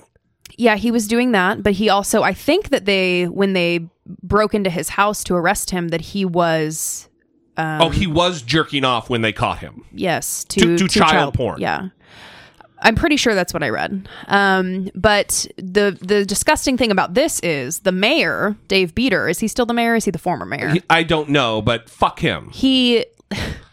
[0.57, 3.89] Yeah, he was doing that, but he also I think that they when they
[4.21, 7.09] broke into his house to arrest him that he was
[7.57, 9.83] um, oh, he was jerking off when they caught him.
[9.91, 11.59] yes To- to to child porn.
[11.59, 11.89] Yeah.
[12.83, 14.07] I'm pretty sure that's what I read.
[14.27, 19.47] Um, but the the disgusting thing about this is the mayor, Dave Bieter, is he
[19.47, 19.95] still the mayor?
[19.95, 20.69] Is he the former mayor?
[20.69, 22.49] He- I don't know, but fuck him.
[22.53, 23.05] He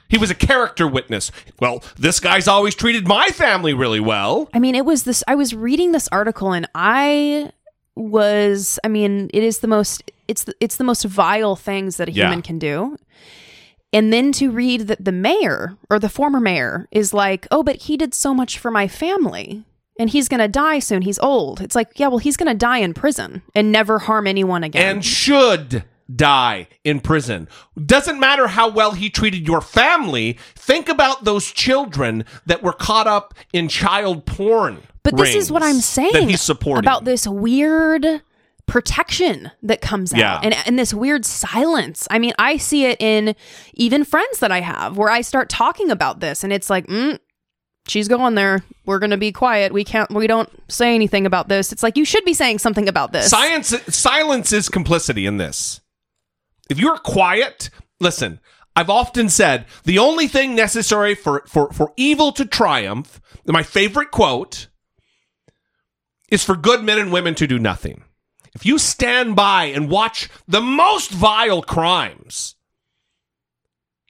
[0.08, 1.30] He was a character witness.
[1.60, 4.48] Well, this guy's always treated my family really well.
[4.52, 5.22] I mean, it was this.
[5.28, 7.52] I was reading this article, and I
[7.94, 8.78] was.
[8.82, 10.02] I mean, it is the most.
[10.26, 12.26] It's the, it's the most vile things that a Yeah.
[12.26, 12.96] human can do.
[13.92, 17.76] And then to read that the mayor or the former mayor is like, oh, but
[17.76, 19.64] he did so much for my family,
[19.98, 21.02] and he's gonna die soon.
[21.02, 21.60] He's old.
[21.60, 24.96] It's like, yeah, well, he's gonna die in prison and never harm anyone again.
[24.96, 25.84] and should
[26.14, 27.48] die in prison.
[27.84, 30.38] Doesn't matter how well he treated your family.
[30.56, 34.78] Think about those children that were caught up in child porn.
[35.02, 38.22] But this is what I'm saying that he's supporting about this weird
[38.70, 40.36] protection that comes Yeah.
[40.36, 42.06] out and, and this weird silence.
[42.10, 43.34] I mean, I see it in
[43.74, 47.18] even friends that I have where I start talking about this and it's like, mm,
[47.88, 48.62] she's going there.
[48.86, 49.72] We're going to be quiet.
[49.72, 51.72] We can't, we don't say anything about this.
[51.72, 53.28] It's like, you should be saying something about this.
[53.28, 55.80] Science silence is complicity in this.
[56.70, 58.38] If you're quiet, listen.
[58.76, 64.12] I've often said the only thing necessary for for for evil to triumph, my favorite
[64.12, 64.68] quote
[66.30, 68.04] is for good men and women to do nothing.
[68.54, 72.56] If you stand by and watch the most vile crimes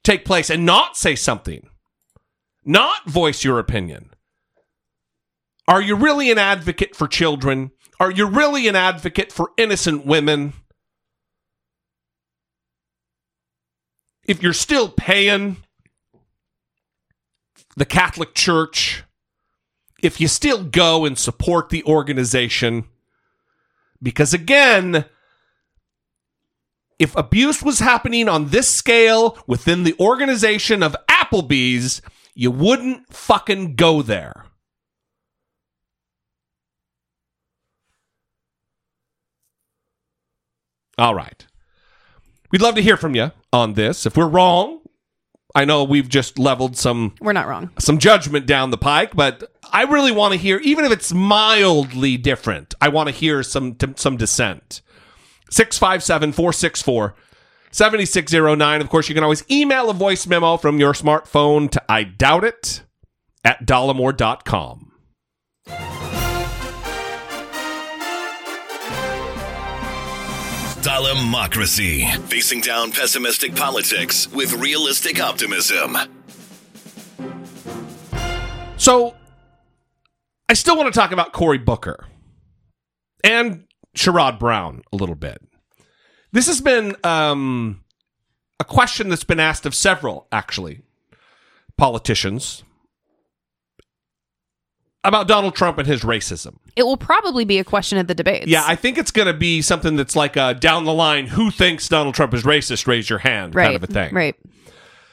[0.02, 1.68] take place and not say something,
[2.64, 4.10] not voice your opinion,
[5.68, 7.70] are you really an advocate for children?
[8.00, 10.54] Are you really an advocate for innocent women?
[14.26, 15.58] If you're still paying
[17.76, 19.04] the Catholic Church,
[20.02, 22.86] if you still go and support the organization,
[24.02, 25.04] because again,
[26.98, 32.02] if abuse was happening on this scale within the organization of Applebee's,
[32.34, 34.44] you wouldn't fucking go there.
[40.98, 41.46] All right.
[42.52, 44.04] We'd love to hear from you on this.
[44.04, 44.79] If we're wrong,
[45.54, 47.70] I know we've just leveled some We're not wrong.
[47.78, 52.16] some judgment down the pike, but I really want to hear, even if it's mildly
[52.16, 54.82] different, I want to hear some some dissent.
[55.50, 57.14] 657 464
[57.72, 58.80] 7609.
[58.80, 62.44] Of course, you can always email a voice memo from your smartphone to I doubt
[62.44, 62.82] it
[63.44, 64.92] at dollemore.com.
[70.82, 72.16] Dollamocracy.
[72.28, 75.96] Facing down pessimistic politics with realistic optimism.
[78.78, 79.14] So,
[80.48, 82.06] I still want to talk about Cory Booker
[83.22, 83.64] and
[83.94, 85.42] Sherrod Brown a little bit.
[86.32, 87.84] This has been um,
[88.58, 90.80] a question that's been asked of several, actually,
[91.76, 92.62] politicians
[95.04, 96.56] about Donald Trump and his racism.
[96.76, 98.46] It will probably be a question at the debates.
[98.46, 101.26] Yeah, I think it's going to be something that's like uh, down the line.
[101.28, 102.86] Who thinks Donald Trump is racist?
[102.86, 104.14] Raise your hand, right, kind of a thing.
[104.14, 104.36] Right.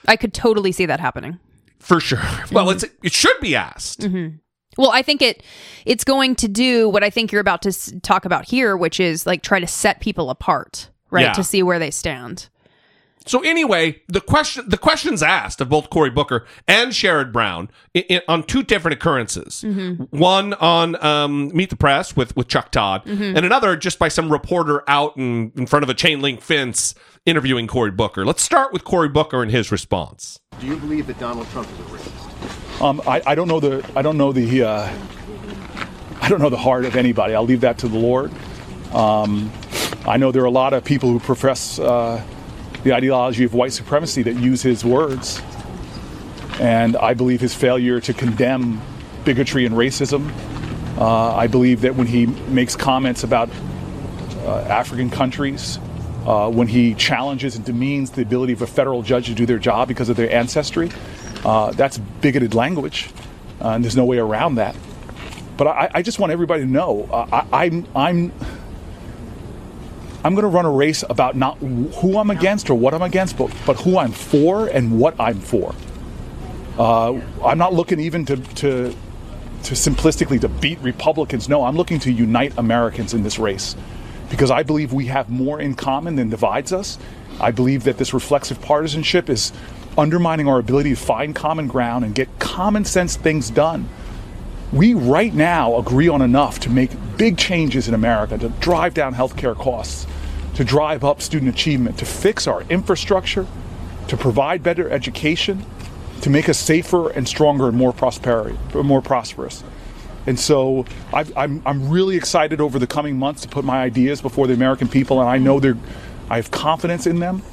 [0.07, 1.39] I could totally see that happening.
[1.79, 2.19] For sure.
[2.51, 4.01] Well, it's it should be asked.
[4.01, 4.37] Mm-hmm.
[4.77, 5.43] Well, I think it
[5.85, 8.99] it's going to do what I think you're about to s- talk about here, which
[8.99, 11.23] is like try to set people apart, right?
[11.25, 11.33] Yeah.
[11.33, 12.49] To see where they stand.
[13.27, 18.05] So anyway, the question the questions asked of both Cory Booker and Sherrod Brown i
[18.09, 19.63] i on two different occurrences.
[20.09, 24.31] One on um, Meet the Press with with Chuck Todd, and another just by some
[24.31, 28.25] reporter out in, in front of a chain link fence interviewing Cory Booker.
[28.25, 30.39] Let's start with Cory Booker and his response.
[30.59, 32.81] Do you believe that Donald Trump is a racist?
[32.81, 34.89] Um, I, I don't know the I don't know the uh,
[36.21, 37.35] I don't know the heart of anybody.
[37.35, 38.31] I'll leave that to the Lord.
[38.93, 39.51] Um,
[40.07, 42.23] I know there are a lot of people who profess uh,
[42.87, 45.41] the ideology of white supremacy that use his words,
[46.61, 48.81] and I believe his failure to condemn
[49.25, 50.31] bigotry and racism.
[50.97, 53.49] Uh, I believe that when he makes comments about
[54.45, 55.79] uh, African countries,
[56.25, 59.59] uh, when he challenges and demeans the ability of a federal judge to do their
[59.59, 60.89] job because of their ancestry,
[61.43, 63.09] uh, that's bigoted language,
[63.59, 64.77] uh, and there's no way around that.
[65.57, 68.31] But I, I just want everybody to know uh, I, I'm I'm
[70.27, 73.37] I'm going to run a race about not who I'm against or what I'm against,
[73.37, 75.73] but but who I'm for and what I'm for.
[76.77, 78.93] Uh, I'm not looking even to to
[79.63, 81.47] to simplistically to beat Republicans.
[81.47, 83.77] No, I'm looking to unite Americans in this race
[84.29, 86.97] because I believe we have more in common than divides us.
[87.39, 89.53] I believe that this reflexive partisanship is
[89.97, 93.87] undermining our ability to find common ground and get common sense things done.
[94.73, 99.15] We right now agree on enough to make big changes in America to drive down
[99.15, 100.05] healthcare costs,
[100.57, 103.45] to drive up student achievement, to fix our infrastructure,
[104.07, 105.63] to provide better education,
[106.21, 109.63] to make us safer and stronger and more prosperity, more prosperous.
[110.25, 110.83] And so
[111.13, 114.55] I've, I'm, I'm really excited over the coming months to put my ideas before the
[114.55, 115.77] American people, and I know they're,
[116.27, 117.43] I have confidence in them.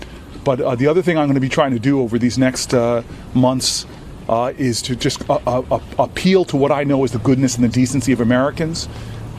[0.42, 2.72] But uh, the other thing I'm going to be trying to do over these next
[2.72, 3.02] uh,
[3.34, 3.84] months
[4.30, 7.54] uh, is to just uh, uh, uh, appeal to what I know is the goodness
[7.56, 8.88] and the decency of Americans.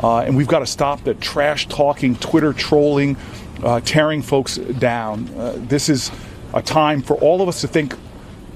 [0.04, 3.18] And we've got to stop the trash talking, Twitter trolling,
[3.64, 5.30] uh, tearing folks down.
[5.38, 6.12] Uh, this is
[6.54, 7.96] a time for all of us to think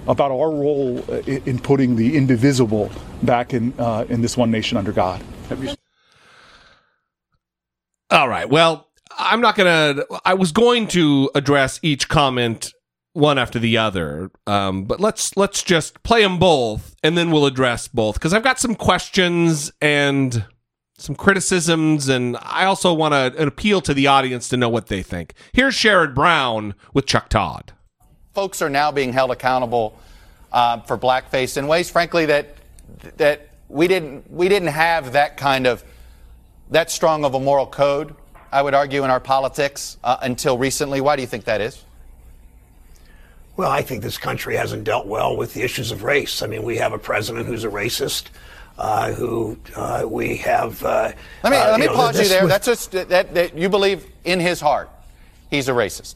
[0.07, 2.91] about our role uh, in, in putting the indivisible
[3.23, 5.21] back in uh, in this one nation under God.
[8.11, 8.49] All right.
[8.49, 8.87] Well,
[9.17, 10.21] I'm not going to.
[10.25, 12.73] I was going to address each comment
[13.13, 17.45] one after the other, um, but let's let's just play them both, and then we'll
[17.45, 20.45] address both because I've got some questions and
[20.99, 25.01] some criticisms, and I also want to appeal to the audience to know what they
[25.01, 25.33] think.
[25.53, 27.71] Here's Sherrod Brown with Chuck Todd.
[28.33, 29.97] folks are now being held accountable
[30.51, 32.55] uh, for blackface in ways, frankly, that
[33.17, 35.83] that we didn't we didn't have that kind of
[36.71, 38.15] that strong of a moral code.
[38.51, 41.01] I would argue in our politics uh, until recently.
[41.01, 41.83] Why do you think that is?
[43.57, 46.41] Well, I think this country hasn't dealt well with the issues of race.
[46.41, 48.27] I mean, we have a president who's a racist,
[48.79, 50.81] uh, who uh, we have.
[50.83, 51.11] Uh,
[51.43, 52.43] Let me uh, let me know, pause you there.
[52.43, 54.89] was- That's just that, that you believe in his heart
[55.49, 56.15] he's a racist.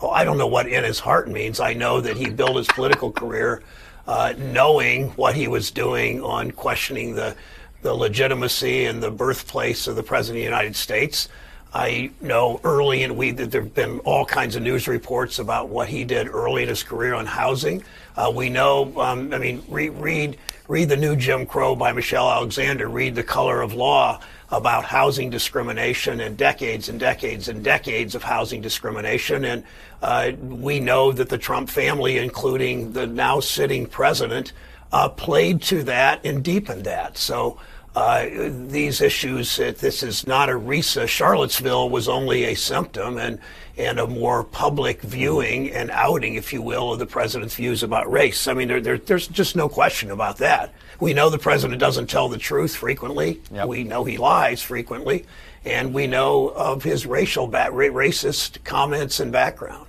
[0.00, 1.60] Well, I don't know what in his heart means.
[1.60, 3.62] I know that he built his political career
[4.06, 7.34] uh, knowing what he was doing on questioning the,
[7.82, 11.28] the legitimacy and the birthplace of the President of the United States.
[11.72, 15.70] I know early in we that there have been all kinds of news reports about
[15.70, 17.82] what he did early in his career on housing.
[18.16, 20.38] Uh, we know, um, I mean, re- read
[20.68, 22.88] read the new Jim Crow by Michelle Alexander.
[22.88, 28.22] Read The Color of Law about housing discrimination and decades and decades and decades of
[28.22, 29.44] housing discrimination.
[29.44, 29.64] And
[30.00, 34.52] uh, we know that the Trump family, including the now sitting president,
[34.92, 37.18] uh, played to that and deepened that.
[37.18, 37.58] So
[37.94, 38.26] uh,
[38.66, 41.06] these issues, uh, this is not a RISA.
[41.06, 43.38] Charlottesville was only a symptom and,
[43.76, 48.10] and a more public viewing and outing, if you will, of the president's views about
[48.10, 48.48] race.
[48.48, 50.74] I mean, there, there, there's just no question about that.
[50.98, 53.40] We know the president doesn't tell the truth frequently.
[53.66, 55.24] We know he lies frequently.
[55.64, 59.86] And we know of his racial, ba- racist comments and background.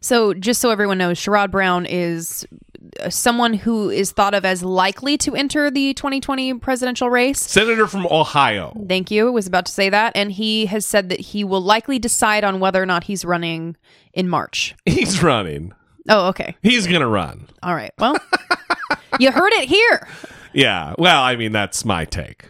[0.00, 2.46] So, just so everyone knows, Sherrod Brown is
[3.08, 7.40] someone who is thought of as likely to enter the 2020 presidential race.
[7.40, 8.72] Senator from Ohio.
[8.88, 9.30] Thank you.
[9.32, 12.60] Was about to say that, and he has said that he will likely decide on
[12.60, 13.76] whether or not he's running
[14.12, 14.74] in March.
[14.84, 15.72] He's running.
[16.08, 16.56] Oh, okay.
[16.62, 17.48] He's going to run.
[17.62, 17.92] All right.
[17.98, 18.16] Well,
[19.20, 20.08] you heard it here.
[20.54, 20.94] Yeah.
[20.98, 22.46] Well, I mean, that's my take.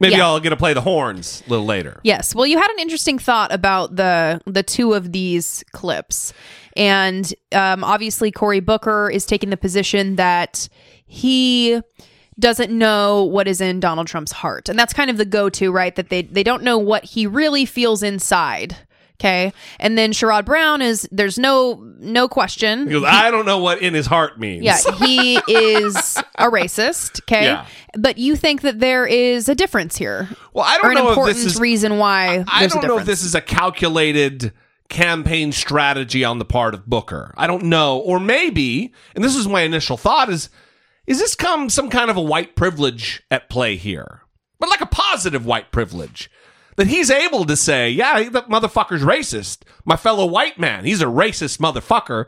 [0.00, 0.26] Maybe Yeah.
[0.26, 2.00] I'll get to play the horns a little later.
[2.04, 2.34] Yes.
[2.34, 6.32] Well, you had an interesting thought about the the two of these clips,
[6.76, 10.68] and um, obviously Cory Booker is taking the position that
[11.06, 11.80] he
[12.38, 15.70] doesn't know what is in Donald Trump's heart, and that's kind of the go to,
[15.72, 15.94] right?
[15.96, 18.76] That they they don't know what he really feels inside.
[19.20, 22.88] Okay, and then Sherrod Brown is there's no no question.
[22.88, 24.64] Goes, I don't know what in his heart means.
[24.64, 27.20] Yeah, he is a racist.
[27.24, 27.66] Okay, Yeah.
[27.98, 30.26] but you think that there is a difference here?
[30.54, 32.96] Well, I don't or an know if this is- reason why I there's don't know
[32.98, 34.54] if this is a calculated
[34.90, 37.32] campaign strategy on the part of Booker.
[37.36, 37.98] I don't know.
[37.98, 40.50] Or maybe, and this is my initial thought is
[41.06, 44.22] is this come some kind of a white privilege at play here?
[44.58, 46.30] But like a positive white privilege.
[46.76, 49.62] That he's able to say, yeah, that motherfucker's racist.
[49.84, 52.26] My fellow white man, he's a racist motherfucker.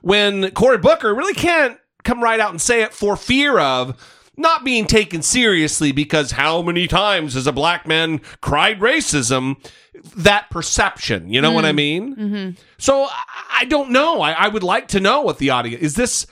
[0.00, 3.96] When Cory Booker really can't come right out and say it for fear of
[4.36, 9.56] not being taken seriously because how many times has a black man cried racism?
[10.16, 12.16] That perception, you know what I mean?
[12.16, 12.50] Mm-hmm.
[12.78, 13.24] So I-
[13.54, 14.20] I don't know.
[14.22, 15.94] I, I would like to know what the audience is.
[15.94, 16.26] This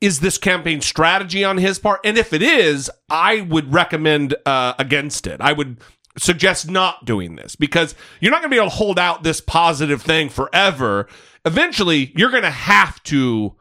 [0.00, 4.74] is this campaign strategy on his part, and if it is, I would recommend uh,
[4.78, 5.40] against it.
[5.40, 5.78] I would
[6.16, 9.40] suggest not doing this because you're not going to be able to hold out this
[9.40, 11.06] positive thing forever.
[11.44, 13.54] Eventually, you're going to have to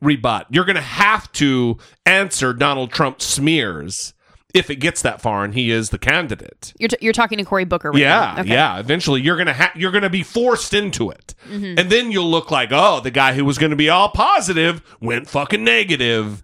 [0.00, 0.46] rebut.
[0.50, 4.12] You're going to have to answer Donald Trump's smears
[4.52, 6.72] if it gets that far and he is the candidate.
[6.78, 8.40] You're, t- you're talking to Cory Booker right yeah, now.
[8.42, 8.50] Okay.
[8.52, 8.78] yeah.
[8.78, 11.78] Eventually, you're gonna ha- you're gonna be forced into it, Mhm.
[11.80, 15.28] and then you'll look like, oh, the guy who was gonna be all positive went
[15.28, 16.42] fucking negative.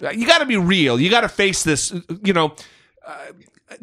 [0.00, 1.00] You got to be real.
[1.00, 1.90] You got to face this.
[2.22, 2.54] You know,
[3.06, 3.14] uh,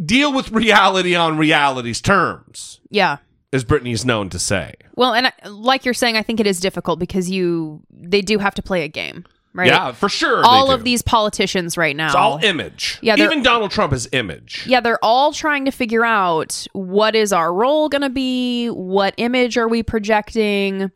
[0.05, 3.17] deal with reality on reality's terms, Yeah.
[3.53, 4.73] As Brittany's known to say.
[4.95, 8.39] Well, and I, like you're saying, I think it is difficult because you they do
[8.39, 9.67] have to play a game, right?
[9.67, 10.43] Yeah, for sure.
[10.43, 12.07] All of these politicians right now.
[12.07, 12.97] It's all image.
[13.01, 14.65] Yeah, even Donald Trump is image.
[14.67, 19.13] Yeah, they're all trying to figure out what is our role going to be, what
[19.17, 20.91] image are we projecting,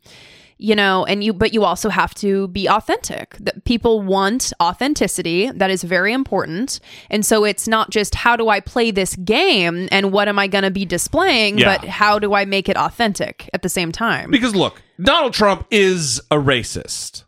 [0.58, 3.38] you know, and you but you also have to be authentic.
[3.68, 6.80] People want authenticity, that is very important.
[7.10, 10.48] And so it's not just how do I play this game and what am I
[10.48, 11.78] going to be displaying, Yeah.
[11.78, 14.32] but how do I make it authentic at the same time?
[14.32, 17.26] Because look, Donald Trump is a racist.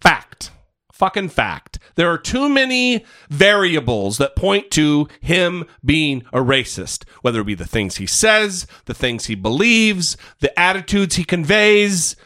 [0.00, 0.50] Fact.
[0.92, 1.78] Fucking fact.
[1.94, 7.54] There are too many variables that point to him being a racist, whether it be
[7.54, 12.16] the things he says, the things he believes, the attitudes he conveys.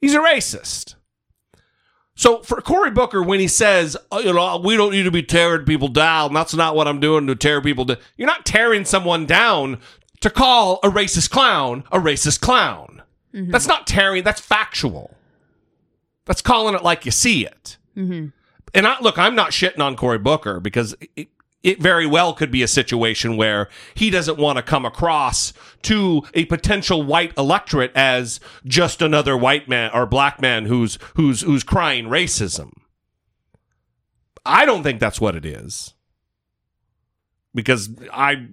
[0.00, 0.96] He's a racist.
[2.18, 5.22] So for Cory Booker, when he says, oh, you know, we don't need to be
[5.22, 7.98] tearing people down, that's not what I'm doing to tear people down.
[8.16, 9.78] You're not tearing someone down
[10.18, 13.02] to call a racist clown a racist clown.
[13.32, 15.14] That's not tearing, that's factual.
[16.24, 17.76] That's calling it like you see it.
[17.96, 18.30] Mm-hmm.
[18.74, 21.28] And I, look, I'm not shitting on Cory Booker because it,
[21.68, 25.52] it very well could be a situation where he doesn't want to come across
[25.82, 31.42] to a potential white electorate as just another white man or black man who's who's
[31.42, 32.72] who's crying racism.
[34.46, 35.92] I don't think that's what it is.
[37.54, 38.46] Because I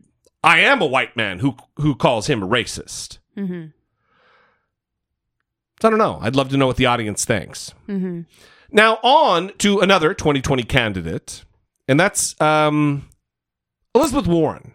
[0.43, 3.20] I am a white man who who calls him a racist.
[3.38, 3.68] Mm-hmm.
[5.82, 6.20] So I don't know.
[6.22, 7.74] I'd love to know what the audience thinks.
[7.88, 8.22] Mm-hmm.
[8.72, 11.45] Now on to another 2020 candidate,
[11.88, 13.08] and that's um,
[13.94, 14.74] Elizabeth Warren.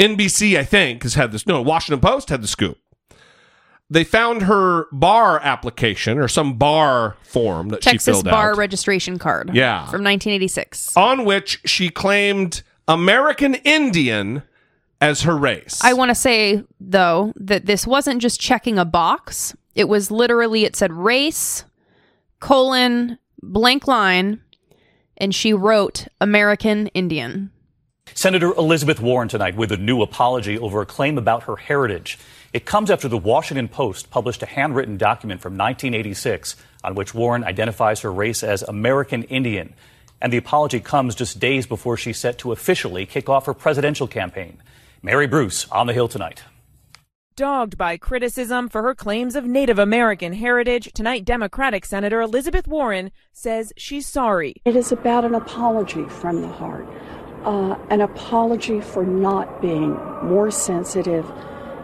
[0.00, 1.46] NBC, I think, has had this.
[1.46, 2.78] No, Washington Post had the scoop.
[3.90, 8.56] They found her bar application or some bar form that she Texas filled bar out,
[8.56, 9.50] registration card.
[9.52, 9.80] Yeah.
[9.80, 10.96] From 1986.
[10.96, 14.44] on which she claimed American Indian
[15.00, 15.80] as her race.
[15.82, 19.56] I want to say though that this wasn't just checking a box.
[19.74, 21.64] It was literally it said race
[22.38, 24.40] colon blank line
[25.20, 27.50] and she wrote American Indian.
[28.14, 32.18] Senator Elizabeth Warren tonight with a new apology over a claim about her heritage.
[32.52, 37.44] It comes after the Washington Post published a handwritten document from 1986 on which Warren
[37.44, 39.74] identifies her race as American Indian.
[40.20, 44.08] And the apology comes just days before she's set to officially kick off her presidential
[44.08, 44.60] campaign.
[45.02, 46.42] Mary Bruce on the Hill tonight.
[47.36, 53.12] Dogged by criticism for her claims of Native American heritage, tonight Democratic Senator Elizabeth Warren
[53.32, 54.56] says she's sorry.
[54.64, 56.86] It is about an apology from the heart,
[57.44, 61.24] uh, an apology for not being more sensitive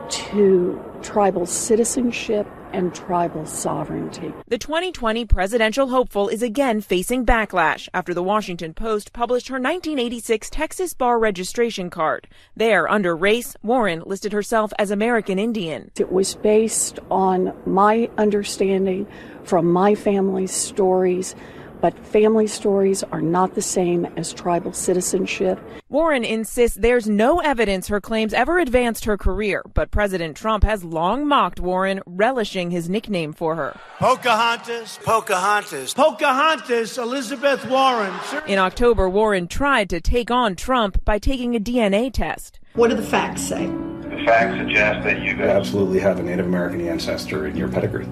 [0.09, 2.47] to tribal citizenship
[2.77, 4.33] and tribal sovereignty.
[4.47, 10.51] The 2020 presidential hopeful is again facing backlash after the Washington Post published her 1986
[10.51, 12.29] Texas bar registration card.
[12.55, 15.91] There, under race, Warren listed herself as American Indian.
[15.99, 19.07] It was based on my understanding
[19.43, 21.35] from my family's stories,
[21.81, 25.59] but family stories are not the same as tribal citizenship.
[25.89, 30.83] Warren insists there's no evidence her claims ever advanced her career, but President Trump has
[30.83, 33.79] long mocked Warren, relishing his nickname for her.
[33.99, 38.13] Pocahontas, Pocahontas, Pocahontas, Elizabeth Warren.
[38.47, 42.59] In October, Warren tried to take on Trump by taking a DNA test.
[42.75, 43.67] What do the facts say?
[43.67, 48.07] The facts suggest that you absolutely have a Native American ancestor in your pedigree.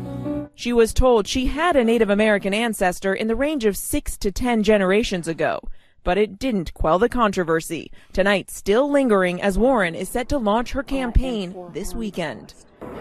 [0.56, 4.30] She was told she had a Native American ancestor in the range of six to
[4.30, 5.60] ten generations ago.
[6.04, 7.90] But it didn't quell the controversy.
[8.12, 12.54] Tonight, still lingering as Warren is set to launch her campaign this weekend.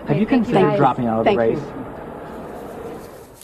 [0.08, 1.60] Have you considered dropping out of the race?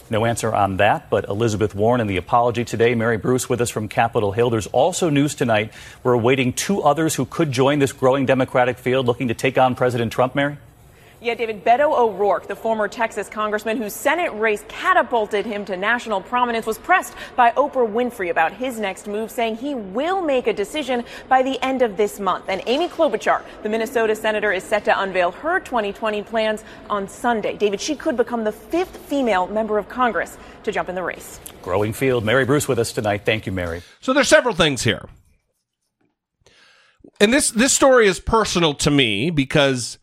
[0.10, 2.96] No answer on that, but Elizabeth Warren and the apology today.
[2.96, 4.50] Mary Bruce with us from Capitol Hill.
[4.50, 5.72] There's also news tonight.
[6.02, 9.76] We're awaiting two others who could join this growing Democratic field looking to take on
[9.76, 10.58] President Trump, Mary.
[11.22, 16.22] Yeah, David, Beto O'Rourke, the former Texas congressman whose Senate race catapulted him to national
[16.22, 20.54] prominence, was pressed by Oprah Winfrey about his next move, saying he will make a
[20.54, 22.46] decision by the end of this month.
[22.48, 27.58] And Amy Klobuchar, the Minnesota senator, is set to unveil her 2020 plans on Sunday.
[27.58, 31.42] David, she could become the fifth female member of Congress to jump in the race.
[31.62, 32.24] Growing field.
[32.24, 33.26] Mary Bruce with us tonight.
[33.26, 33.82] Thank you, Mary.
[34.00, 35.10] So there's several things here.
[37.20, 39.99] And this this story is personal to me because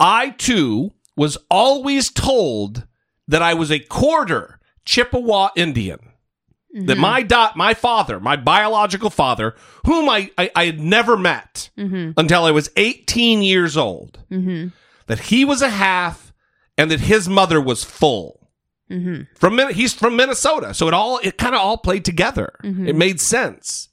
[0.00, 2.86] I too was always told
[3.28, 5.98] that I was a quarter Chippewa Indian.
[6.74, 6.86] Mm-hmm.
[6.86, 11.68] That my dot, my father, my biological father, whom I, I, I had never met
[11.76, 12.12] mm-hmm.
[12.16, 14.68] until I was 18 years old, mm-hmm.
[15.06, 16.32] that he was a half
[16.78, 18.48] and that his mother was full.
[18.88, 19.22] Mm-hmm.
[19.34, 22.54] From he's from Minnesota, so it all it kind of all played together.
[22.64, 22.88] Mm-hmm.
[22.88, 23.89] It made sense.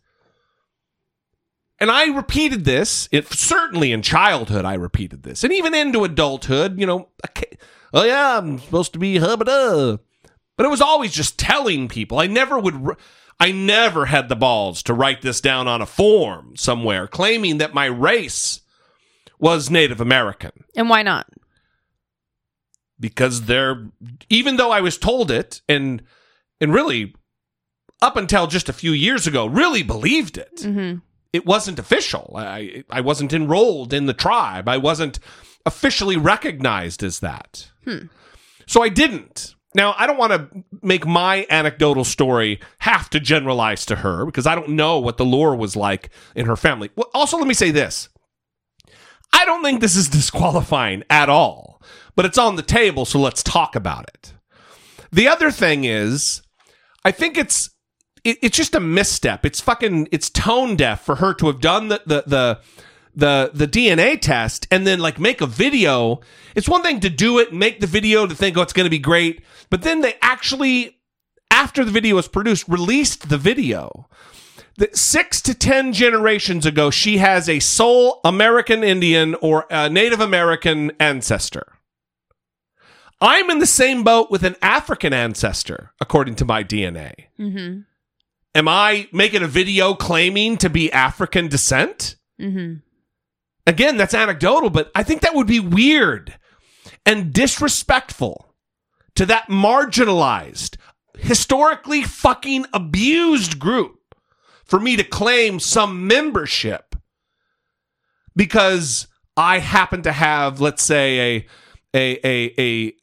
[1.80, 5.44] And I repeated this, it, certainly in childhood, I repeated this.
[5.44, 7.10] And even into adulthood, you know,
[7.94, 10.00] oh yeah, I'm supposed to be hubba
[10.58, 12.20] But it was always just telling people.
[12.20, 12.96] I never would,
[13.40, 17.76] I never had the balls to write this down on a form somewhere claiming that
[17.76, 18.62] my race
[19.38, 20.64] was Native American.
[20.76, 21.28] And why not?
[23.00, 23.92] Because they're,
[24.30, 26.02] even though I was told it and,
[26.60, 27.14] and really,
[28.02, 30.58] up until just a few years ago, really believed it.
[30.58, 30.98] Mm-hmm
[31.38, 32.34] it wasn't official.
[32.36, 34.68] I I wasn't enrolled in the tribe.
[34.68, 35.20] I wasn't
[35.66, 37.70] officially recognized as that.
[37.86, 38.08] Hmm.
[38.66, 39.56] So I didn't.
[39.76, 44.48] Now, I don't want to make my anecdotal story have to generalize to her because
[44.48, 46.90] I don't know what the lore was like in her family.
[46.96, 48.10] Well, also, let me say this
[49.34, 51.82] I don't think this is disqualifying at all,
[52.16, 54.34] but it's on the table, so let's talk about it.
[55.12, 56.42] The other thing is,
[57.06, 57.70] I think it's
[58.28, 59.46] it, it's just a misstep.
[59.46, 62.60] It's fucking it's tone deaf for her to have done the the the
[63.16, 66.20] the the DNA test and then like make a video.
[66.54, 68.92] It's one thing to do it make the video to think oh it's going to
[68.92, 71.00] be great, but then they actually
[71.50, 74.10] after the video was produced released the video.
[74.76, 80.92] That six to ten generations ago, she has a sole American Indian or Native American
[81.00, 81.74] ancestor.
[83.20, 87.14] I'm in the same boat with an African ancestor, according to my DNA.
[87.40, 87.80] Mm-hmm.
[88.58, 92.16] Am I making a video claiming to be African descent?
[92.42, 92.78] Mm-hmm.
[93.68, 96.40] Again, that's anecdotal, but I think that would be weird
[97.06, 98.56] and disrespectful
[99.14, 100.78] to that marginalized,
[101.20, 104.00] historically fucking abused group
[104.66, 106.96] for me to claim some membership
[108.36, 111.48] because I happen to have, let's say, a
[111.94, 112.94] a a a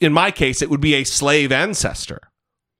[0.00, 2.20] in my case, it would be a slave ancestor.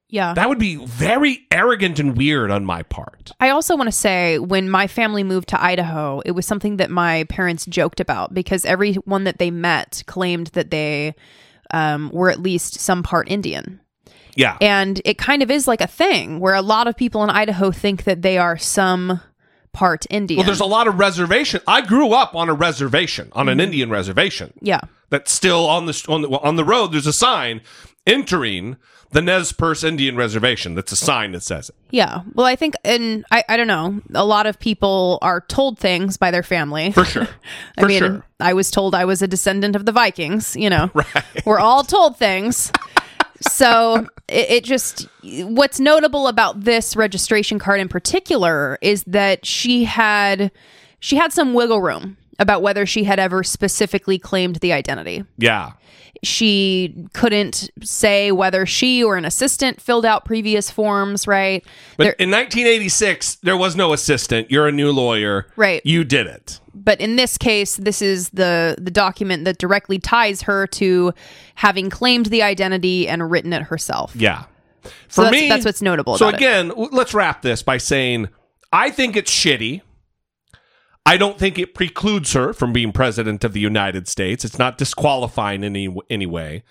[0.09, 0.33] Yeah.
[0.33, 3.31] That would be very arrogant and weird on my part.
[3.39, 6.91] I also want to say when my family moved to Idaho, it was something that
[6.91, 11.15] my parents joked about because everyone that they met claimed that they
[11.71, 13.79] um, were at least some part Indian.
[14.35, 14.57] Yeah.
[14.61, 17.71] And it kind of is like a thing where a lot of people in Idaho
[17.71, 19.21] think that they are some
[19.73, 20.37] part Indian.
[20.37, 21.61] Well, there's a lot of reservation.
[21.67, 23.63] I grew up on a reservation, on an Mhm.
[23.63, 24.53] Indian reservation.
[24.61, 24.81] Yeah.
[25.09, 26.91] That's still on the on the on the road.
[26.91, 27.61] There's a sign
[28.07, 28.77] entering
[29.15, 30.75] the Nez Perce Indian Reservation.
[30.75, 31.75] That's a sign that says it.
[31.89, 32.23] Yeah.
[32.33, 36.17] Well, I think, and I, I don't know, a lot of people are told things
[36.17, 36.91] by their family.
[36.91, 37.27] For sure.
[37.77, 38.25] I For mean, sure.
[38.41, 40.91] I was told I was a descendant of the Vikings, you know.
[41.15, 41.45] Right.
[41.45, 42.73] We're all told things.
[43.39, 49.85] so it, it just, what's notable about this registration card in particular is that she
[49.85, 50.51] had,
[50.99, 55.23] she had some wiggle room about whether she had ever specifically claimed the identity.
[55.37, 55.71] Yeah.
[56.25, 61.63] She couldn't say whether she or an assistant filled out previous forms, right?
[61.97, 64.51] But There- in 1986, there was no assistant.
[64.51, 65.47] You're a new lawyer.
[65.55, 65.81] Right.
[65.85, 66.59] You did it.
[66.73, 71.13] but in this case, this is the the document that directly ties her to
[71.55, 74.11] having claimed the identity and written it herself.
[74.13, 74.43] Yeah.
[74.83, 76.45] So For that's- me, that's what's notable So about it.
[76.45, 78.27] again, w- let's wrap this by saying
[78.73, 79.81] I think it's shitty.
[81.05, 84.43] I don't think it precludes her from being president of the United States.
[84.43, 86.63] It's not disqualifying in any any way.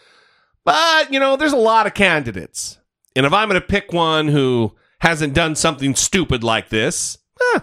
[0.64, 2.78] But you know, there's a lot of candidates,
[3.14, 7.18] and if I'm going to pick one who hasn't done something stupid like this,
[7.54, 7.60] eh,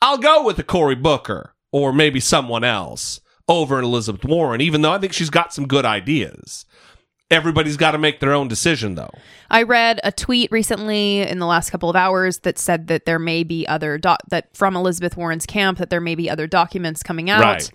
[0.00, 4.60] I'll go with the Cory Booker or maybe someone else over Elizabeth Warren.
[4.60, 6.66] Even though I think she's got some good ideas.
[7.32, 9.10] Everybody's got to make their own decision, though.
[9.50, 13.18] I read a tweet recently in the last couple of hours that said that there
[13.18, 17.02] may be other doc- that from Elizabeth Warren's camp that there may be other documents
[17.02, 17.70] coming out Right.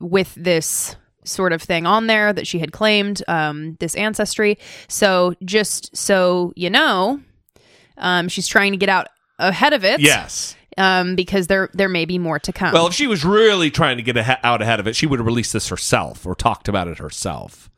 [0.00, 4.58] with this sort of thing on there that she had claimed um, this ancestry.
[4.88, 7.20] So just so you know,
[7.98, 9.08] um, she's trying to get out
[9.38, 10.00] ahead of it.
[10.00, 10.54] Yes.
[10.78, 12.72] Um, because there there may be more to come.
[12.74, 15.26] Well, if she was really trying to get out ahead of it, she would have
[15.26, 17.70] released this herself or talked about it herself.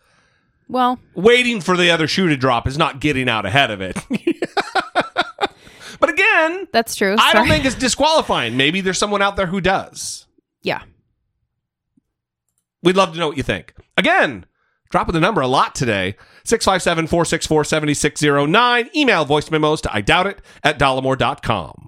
[0.68, 3.96] Well, Waiting for the other shoe to drop is not getting out ahead of it.
[6.00, 7.16] but again, that's true.
[7.18, 8.56] I don't think it's disqualifying.
[8.56, 10.26] Maybe there's someone out there who does.
[10.62, 10.82] yeah.
[12.82, 13.74] We'd love to know what you think.
[13.96, 14.46] Again,
[14.90, 16.14] dropping the number a lot today
[16.44, 18.90] 657 464 7609.
[18.94, 21.87] Email voice memos to I doubt it at dollemore.com.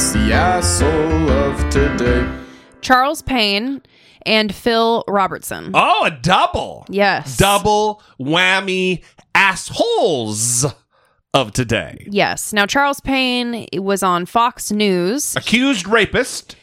[0.00, 2.26] It's the asshole of today.
[2.80, 3.82] Charles Payne
[4.24, 5.72] and Phil Robertson.
[5.74, 6.86] Oh, a double.
[6.88, 7.36] Yes.
[7.36, 9.04] Double whammy
[9.34, 10.64] assholes
[11.34, 12.06] of today.
[12.08, 12.50] Yes.
[12.54, 15.36] Now Charles Payne was on Fox News.
[15.36, 16.56] Accused rapist.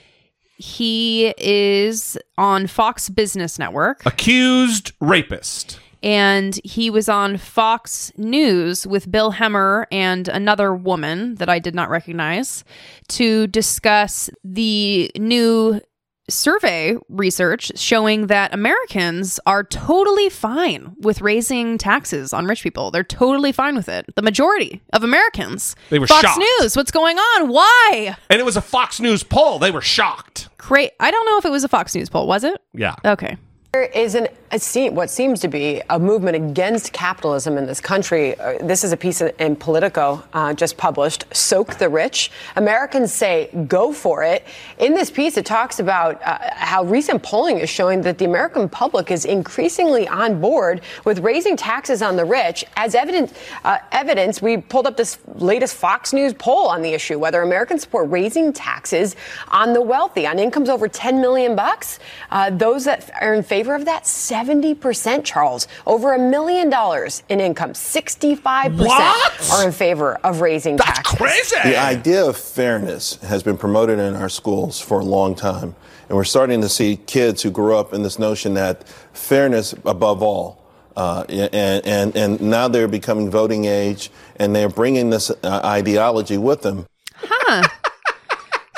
[0.57, 5.79] He is on Fox Business Network Accused rapist.
[6.03, 11.75] And he was on Fox News with Bill Hemmer and another woman that I did
[11.75, 12.63] not recognize
[13.09, 15.81] to discuss the new
[16.29, 22.91] survey research showing that Americans are totally fine with raising taxes on rich people.
[22.91, 24.05] They're totally fine with it.
[24.15, 25.75] The majority of Americans.
[25.89, 26.43] They were Fox shocked.
[26.59, 27.49] News, what's going on?
[27.49, 28.17] Why?
[28.29, 29.57] And it was a Fox News poll.
[29.59, 30.49] They were shocked.
[30.57, 30.91] Great.
[30.99, 32.61] I don't know if it was a Fox News poll, was it?
[32.73, 32.95] Yeah.
[33.05, 33.37] Okay.
[33.71, 37.81] There is an, a se- what seems to be a movement against capitalism in this
[37.81, 38.39] country.
[38.39, 42.31] Uh, this is a piece in, Politico uh, just published Soak the Rich.
[42.55, 44.45] Americans say go for it.
[44.77, 48.69] In this piece, it talks about uh, how recent polling is showing that the American
[48.69, 52.63] public is increasingly on board with raising taxes on the rich.
[52.75, 53.33] As evidence,
[53.63, 57.81] uh, evidence we pulled up this latest Fox News poll on the issue whether Americans
[57.81, 59.15] support raising taxes
[59.49, 61.99] on the wealthy, on incomes over 10 million bucks.
[62.31, 64.05] Uh, those that are in favor of that,
[64.45, 65.67] 70%, Charles.
[65.85, 69.51] Over a million dollars in income, 65% What?
[69.51, 71.17] are in favor of raising taxes.
[71.17, 71.55] Crazy.
[71.63, 75.75] The idea of fairness has been promoted in our schools for a long time.
[76.07, 80.21] And we're starting to see kids who grew up in this notion that fairness above
[80.21, 80.63] all.
[80.95, 86.37] Uh, and, and, and now they're becoming voting age and they're bringing this uh, ideology
[86.37, 86.87] with them.
[87.15, 87.67] Huh.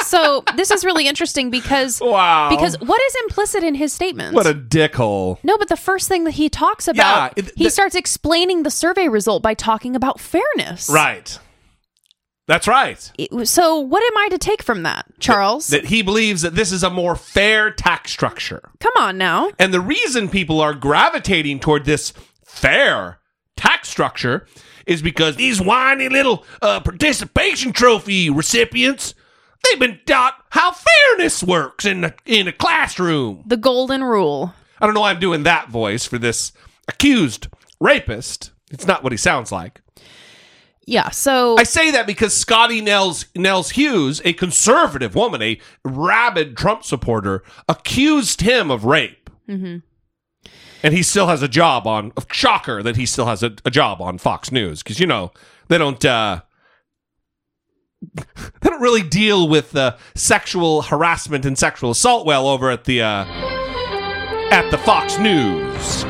[0.09, 2.49] So this is really interesting because wow.
[2.49, 4.33] because what is implicit in his statement?
[4.35, 5.37] What a dickhole.
[5.43, 9.43] no, but the first thing that he talks about, he starts explaining the survey result
[9.43, 10.89] by talking about fairness.
[10.89, 11.37] Right.
[12.47, 13.11] That's right.
[13.43, 15.67] So what am I to take from that, Charles?
[15.67, 18.71] That he believes that this is a more fair tax structure.
[18.79, 19.51] Come on now.
[19.59, 22.11] And the reason people are gravitating toward this
[22.43, 23.19] fair
[23.55, 24.47] tax structure
[24.87, 29.13] is because these whiny little uh, participation trophy recipients,
[29.63, 33.43] they've been taught how fairness works in a, in a classroom.
[33.45, 34.53] The golden rule.
[34.79, 36.51] I don't know why I'm doing that voice for this
[36.87, 37.47] accused
[37.79, 38.51] rapist.
[38.71, 39.81] It's not what he sounds like.
[40.85, 46.57] Yeah, so I say that because Scottie Nels Nels Hughes, a conservative woman, a rabid
[46.57, 49.29] Trump supporter, accused him of rape.
[49.47, 49.81] Mhm.
[50.83, 53.99] and he still has a job on shocker that he still has a, a job
[54.01, 55.31] on fox news because you know
[55.67, 56.41] they don't uh
[58.15, 63.01] they don't really deal with uh, sexual harassment and sexual assault well over at the
[63.01, 63.25] uh
[64.51, 66.05] at the fox news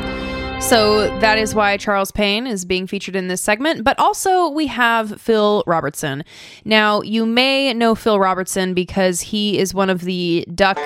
[0.62, 3.84] So that is why Charles Payne is being featured in this segment.
[3.84, 6.24] But also, we have Phil Robertson.
[6.66, 10.78] Now, you may know Phil Robertson because he is one of the Duck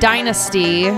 [0.00, 0.90] Dynasty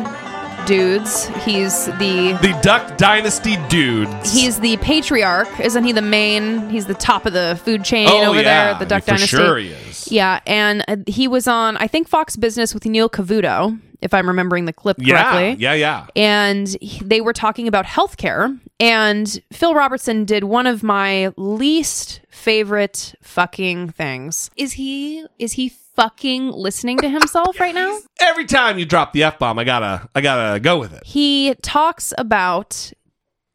[0.67, 1.27] dudes.
[1.45, 4.33] He's the The Duck Dynasty dudes.
[4.33, 5.93] He's the patriarch, isn't he?
[5.93, 6.69] The main.
[6.69, 8.43] He's the top of the food chain Oh, over yeah.
[8.43, 9.37] there at the Duck For Dynasty.
[9.37, 10.11] sure he is.
[10.11, 14.27] Yeah, and uh, he was on, I think, Fox Business with Neil Cavuto, if I'm
[14.29, 15.63] remembering the clip yeah, correctly.
[15.63, 16.07] yeah, yeah.
[16.15, 22.21] And he- they were talking about healthcare, and Phil Robertson did one of my least
[22.29, 24.51] favorite fucking things.
[24.57, 25.25] Is he?
[25.39, 27.98] Is he fucking listening to himself right now?
[28.20, 31.02] Every time you drop the f bomb, I gotta, I gotta go with it.
[31.05, 32.93] He talks about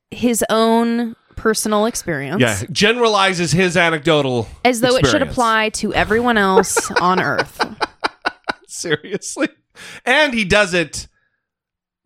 [0.10, 2.42] his own personal experience.
[2.42, 5.32] Yeah, generalizes his anecdotal As though it should experience.
[5.32, 7.66] apply to everyone else on Earth.
[8.68, 9.50] Seriously,
[10.06, 11.08] and he does it.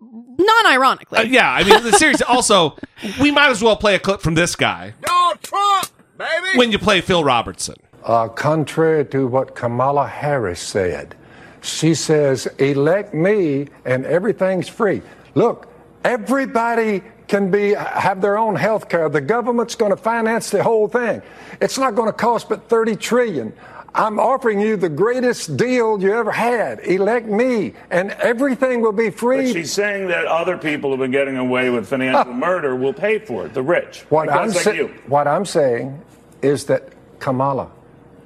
[0.01, 1.19] Non ironically.
[1.19, 2.21] Uh, yeah, I mean, the series.
[2.27, 2.77] Also,
[3.21, 5.87] we might as well play a clip from this guy Donald Trump,
[6.17, 6.57] baby.
[6.57, 7.75] when you play Phil Robertson.
[8.05, 11.15] Uh, contrary to what Kamala Harris said,
[11.61, 15.01] she says, elect me and everything's free.
[15.33, 15.67] Look,
[16.03, 19.09] everybody can be have their own health care.
[19.09, 21.23] The government's going to finance the whole thing.
[21.59, 23.51] It's not going to cost but 30 trillion.
[23.95, 26.81] I'm offering you the greatest deal you ever had.
[26.81, 29.45] Elect me and everything will be free.
[29.45, 33.17] But she's saying that other people who've been getting away with financial murder will pay
[33.17, 34.01] for it, the rich.
[34.09, 34.87] What I'm, sa- like you.
[35.07, 35.99] what I'm saying
[36.43, 37.71] is that, Kamala,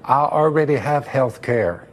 [0.05, 1.85] I already have health care.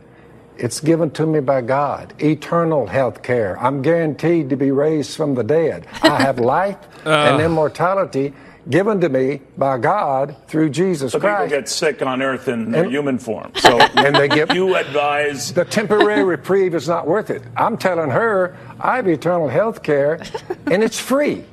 [0.59, 3.59] It's given to me by God, eternal health care.
[3.61, 5.87] I'm guaranteed to be raised from the dead.
[6.03, 7.45] I have life and Uh.
[7.45, 8.33] immortality
[8.69, 11.23] given to me by God through Jesus Christ.
[11.23, 13.53] So people get sick on Earth in And- human form.
[13.57, 17.43] So and they give you advise the temporary reprieve is not worth it.
[17.57, 20.21] I'm telling her I have eternal health care
[20.71, 21.45] and it's free.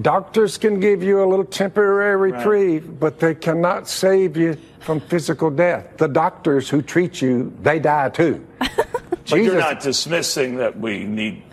[0.00, 5.50] Doctors can give you a little temporary reprieve, but they cannot save you from physical
[5.50, 5.98] death.
[5.98, 8.44] The doctors who treat you, they die too.
[9.30, 11.44] But you're not dismissing that we need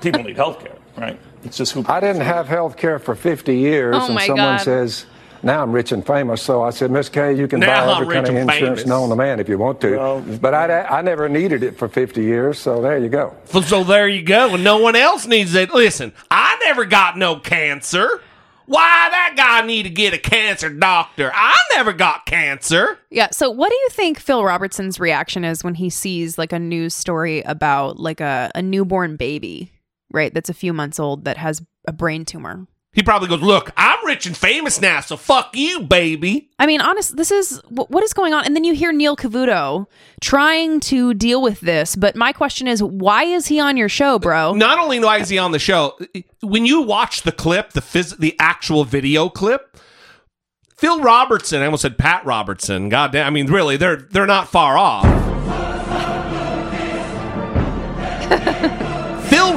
[0.00, 1.20] people need health care, right?
[1.44, 4.60] It's just who I didn't have health care for 50 years, Oh, and someone God.
[4.62, 5.04] says,
[5.42, 6.40] now I'm rich and famous.
[6.40, 8.86] So I said, Miss Kay, you can Now buy I'm every kind of insurance famous.
[8.86, 10.38] known to man if you want to.
[10.40, 13.36] but I, I never needed it for 50 years, so there you go.
[13.44, 15.70] So, so there you go, and no one else needs it.
[15.74, 18.20] Listen, I never got no cancer.
[18.66, 21.30] Why that guy need to get a cancer doctor?
[21.34, 22.98] I never got cancer.
[23.10, 23.30] Yeah.
[23.30, 26.94] So, what do you think Phil Robertson's reaction is when he sees like a news
[26.94, 29.72] story about like a, a newborn baby,
[30.10, 30.32] right?
[30.32, 32.66] That's a few months old that has a brain tumor.
[32.94, 36.82] He probably goes, "Look, I'm rich and famous now, so fuck you, baby." I mean,
[36.82, 38.44] honest, this is what is going on.
[38.44, 39.86] And then you hear Neil Cavuto
[40.20, 41.96] trying to deal with this.
[41.96, 44.52] But my question is, why is he on your show, bro?
[44.52, 45.98] Not only why is he on the show,
[46.42, 49.78] when you watch the clip, the phys- the actual video clip,
[50.76, 52.90] Phil Robertson, I almost said Pat Robertson.
[52.90, 55.06] God damn, I mean, really, they're they're not far off.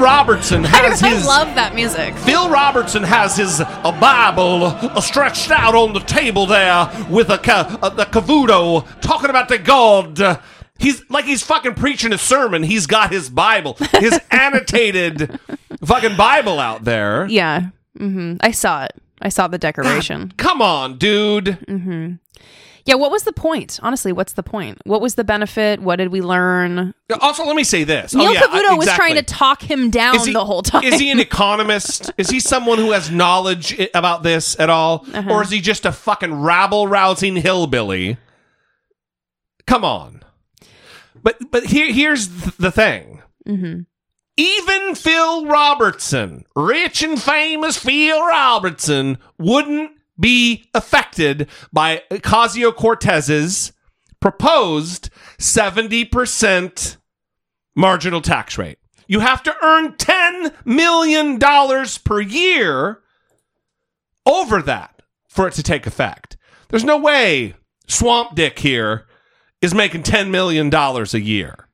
[0.06, 2.14] Robertson has I his I love that music.
[2.18, 7.40] Phil Robertson has his a Bible uh, stretched out on the table there with a,
[7.40, 10.40] ca- uh, the cavuto talking about the God.
[10.77, 12.61] He's like he's fucking preaching a sermon.
[12.61, 15.40] He's got his Bible, his annotated
[15.84, 17.26] fucking Bible out there.
[17.27, 17.69] Yeah.
[17.98, 18.36] Mm-hmm.
[18.41, 18.91] I saw it.
[19.22, 20.34] I saw the decoration.
[20.38, 21.57] Come on, dude.
[21.68, 22.14] hmm
[22.85, 22.95] Yeah.
[22.95, 23.79] What was the point?
[23.81, 24.79] Honestly, what's the point?
[24.85, 25.81] What was the benefit?
[25.81, 26.93] What did we learn?
[27.19, 28.13] Also, let me say this.
[28.13, 28.95] Neil oh, yeah, Cavuto was exactly.
[28.95, 30.83] trying to talk him down he- the whole time.
[30.83, 32.11] Is he an economist?
[32.17, 35.05] is he someone who has knowledge about this at all?
[35.13, 35.31] Uh-huh.
[35.33, 38.17] Or is he just a fucking rabble rousing hillbilly?
[39.67, 40.23] Come on.
[41.21, 43.23] But but here here's the thing.
[43.47, 43.79] hmm
[44.37, 53.71] Even Phil Robertson, rich and famous Phil Robertson, wouldn't be affected by Ocasio Cortez's
[54.19, 56.97] proposed 70%
[57.75, 58.77] marginal tax rate.
[59.07, 61.39] You have to earn $10 million
[62.03, 63.01] per year
[64.25, 66.37] over that for it to take effect.
[66.69, 67.53] There's no way
[67.87, 69.05] Swamp Dick here
[69.61, 71.67] is making $10 million a year.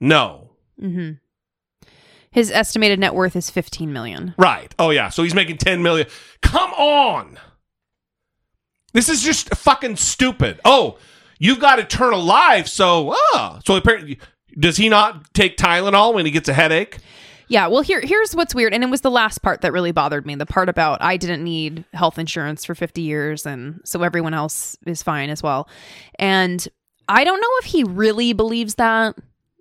[0.00, 0.52] No.
[0.80, 1.10] hmm
[2.30, 4.34] His estimated net worth is 15 million.
[4.38, 4.74] Right.
[4.78, 5.10] Oh yeah.
[5.10, 6.06] So he's making 10 million.
[6.40, 7.38] Come on.
[8.98, 10.58] This is just fucking stupid.
[10.64, 10.98] Oh,
[11.38, 12.66] you've got eternal life.
[12.66, 14.18] So, ah, so apparently,
[14.58, 16.98] does he not take Tylenol when he gets a headache?
[17.46, 20.26] Yeah, well here here's what's weird and it was the last part that really bothered
[20.26, 20.34] me.
[20.34, 24.76] The part about I didn't need health insurance for 50 years and so everyone else
[24.84, 25.68] is fine as well.
[26.18, 26.66] And
[27.08, 29.14] I don't know if he really believes that,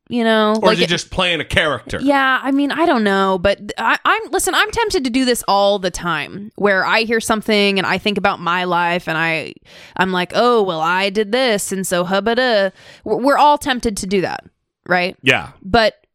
[0.10, 2.00] you know, Or is he just playing a character?
[2.02, 4.54] Yeah, I mean, I don't know, but I, I'm listen.
[4.56, 8.18] I'm tempted to do this all the time, where I hear something and I think
[8.18, 9.54] about my life, and I,
[9.98, 12.72] I'm like, oh well, I did this, and so hubba
[13.04, 14.46] we're all tempted to do that,
[14.88, 15.16] right?
[15.22, 15.52] Yeah.
[15.62, 16.07] But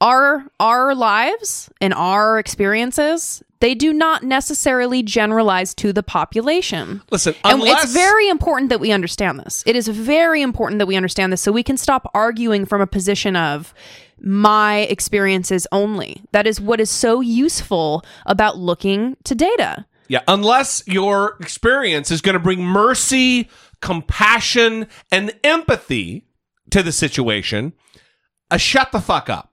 [0.00, 7.02] our our lives and our experiences they do not necessarily generalize to the population.
[7.10, 9.62] Listen, and unless it's very important that we understand this.
[9.66, 12.86] It is very important that we understand this so we can stop arguing from a
[12.86, 13.74] position of
[14.18, 16.22] my experiences only.
[16.32, 19.86] That is what is so useful about looking to data.
[20.08, 23.48] Yeah, unless your experience is going to bring mercy,
[23.80, 26.24] compassion, and empathy
[26.70, 27.74] to the situation,
[28.50, 29.49] uh, shut the fuck up.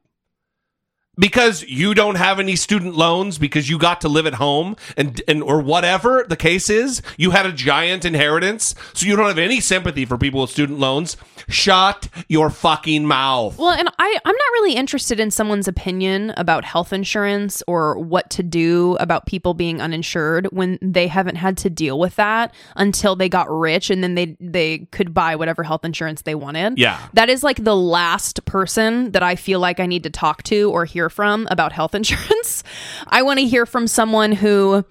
[1.18, 5.22] Because you don't have any student loans because you got to live at home and
[5.27, 9.38] and or whatever the case is, you had a giant inheritance, so you don't have
[9.38, 11.18] any sympathy for people with student loans.
[11.49, 13.57] Shut your fucking mouth.
[13.57, 18.30] Well, and I, I'm not really interested in someone's opinion about health insurance or what
[18.31, 23.15] to do about people being uninsured when they haven't had to deal with that until
[23.15, 26.77] they got rich and then they they could buy whatever health insurance they wanted.
[26.77, 26.99] Yeah.
[27.14, 30.72] That is like the last person that I feel like I need to talk to
[30.72, 32.63] or hear from about health insurance.
[33.07, 34.85] I want to hear from someone who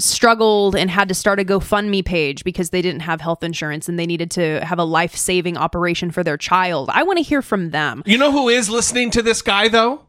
[0.00, 3.98] struggled and had to start a GoFundMe page because they didn't have health insurance and
[3.98, 6.90] they needed to have a life saving operation for their child.
[6.92, 8.02] I want to hear from them.
[8.06, 10.06] You know who is listening to this guy though?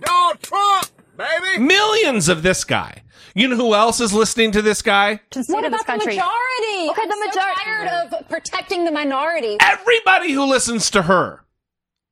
[0.00, 0.86] Donald Trump,
[1.16, 1.62] baby.
[1.62, 3.02] Millions of this guy.
[3.36, 5.20] You know who else is listening to this guy?
[5.48, 6.20] What about the majority?
[6.90, 7.60] Okay, the majority.
[7.64, 9.56] tired of protecting the minority.
[9.60, 11.44] Everybody who listens to her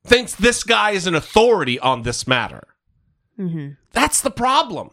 [0.04, 2.64] thinks this guy is an authority on this matter.
[3.38, 3.72] Mm-hmm.
[3.92, 4.90] That's the problem.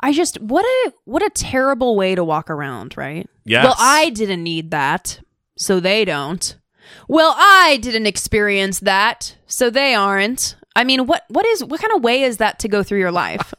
[0.00, 3.28] I just what a what a terrible way to walk around, right?
[3.44, 3.64] Yes.
[3.64, 5.20] Well, I didn't need that,
[5.56, 6.56] so they don't.
[7.08, 10.56] Well, I didn't experience that, so they aren't.
[10.76, 13.12] I mean, what what is what kind of way is that to go through your
[13.12, 13.54] life?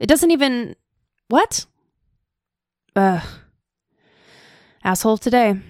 [0.00, 0.74] it doesn't even
[1.28, 1.66] what?
[2.96, 3.20] Uh
[4.84, 5.60] asshole today.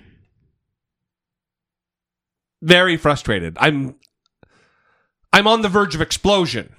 [2.63, 3.57] Very frustrated.
[3.61, 3.97] I'm
[5.33, 6.75] I'm on the verge of explosion,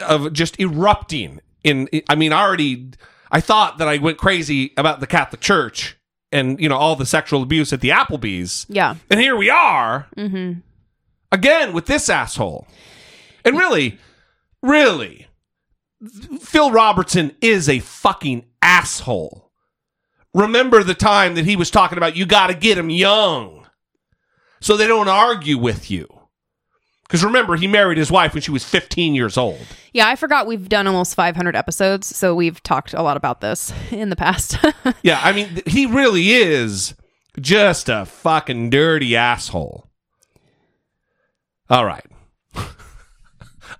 [0.00, 2.90] of just erupting in I mean, I already
[3.30, 5.96] I thought that I went crazy about the Catholic Church
[6.32, 8.66] and, you know, all the sexual abuse at the Applebee's.
[8.68, 8.96] Yeah.
[9.10, 10.60] And here we are Mm-hmm.
[11.32, 12.66] again with this asshole.
[13.44, 13.98] And really,
[14.62, 15.26] really,
[16.40, 19.50] Phil Robertson is a fucking asshole.
[20.34, 23.66] Remember the time that he was talking about you got to get him young
[24.60, 26.06] so they don't argue with you.
[27.06, 29.64] Because remember, he married his wife when she was 15 years old.
[29.92, 33.72] Yeah, I forgot we've done almost 500 episodes, so we've talked a lot about this
[33.90, 34.56] in the past.
[35.02, 36.94] Yeah, I mean, he really is
[37.40, 39.88] just a fucking dirty asshole.
[41.68, 42.04] All right.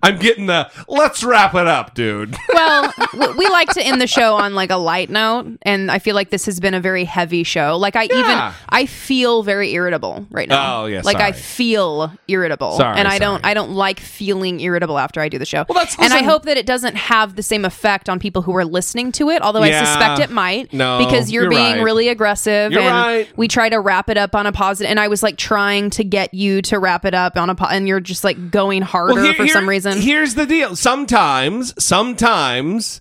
[0.03, 2.37] I'm getting the let's wrap it up, dude.
[2.53, 2.93] well,
[3.37, 6.31] we like to end the show on like a light note, and I feel like
[6.31, 7.77] this has been a very heavy show.
[7.77, 8.19] Like I Yeah.
[8.19, 10.83] even I feel very irritable right now.
[10.83, 14.99] Oh, yeah, like I feel irritable, Sorry, and I don't I don't like feeling irritable
[14.99, 15.65] after I do the show.
[15.69, 18.55] Well, that's- and I hope that it doesn't have the same effect on people who
[18.57, 19.43] are listening to it.
[19.43, 21.83] Although I suspect it might, No, because you're, you're being right.
[21.83, 23.29] really aggressive, You're and right.
[23.37, 24.91] we try to wrap it up on a positive.
[24.91, 27.67] And I was like trying to get you to wrap it up on a, po-
[27.67, 30.03] and you're just like going harder Well, here- for some here- reason.
[30.03, 30.77] Here's the deal.
[30.77, 33.01] Sometimes, sometimes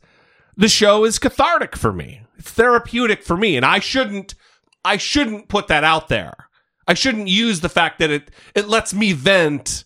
[0.56, 2.22] the show is cathartic for me.
[2.38, 4.36] It's therapeutic for me, and I shouldn't
[4.84, 6.36] I shouldn't put that out there.
[6.88, 9.84] I shouldn't use the fact that it it lets me vent.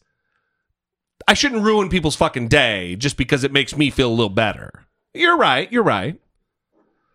[1.27, 4.85] I shouldn't ruin people's fucking day just because it makes me feel a little better.
[5.13, 5.71] You're right.
[5.71, 6.19] You're right.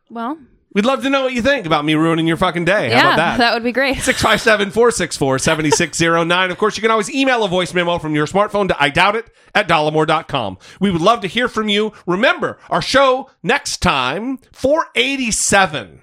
[0.09, 0.39] well,
[0.75, 2.91] We'd love to know what you think about me ruining your fucking day.
[2.91, 3.39] How yeah, about that?
[3.39, 3.99] That would be great.
[3.99, 6.51] 657 464 7609.
[6.51, 9.15] Of course, you can always email a voice memo from your smartphone to I doubt
[9.15, 10.59] it at dollemore.com.
[10.81, 11.93] We would love to hear from you.
[12.07, 16.01] Remember, our show next time, 487.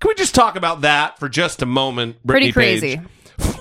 [0.00, 2.24] Can we just talk about that for just a moment?
[2.24, 2.96] Brittany Pretty crazy.
[2.96, 3.06] Page?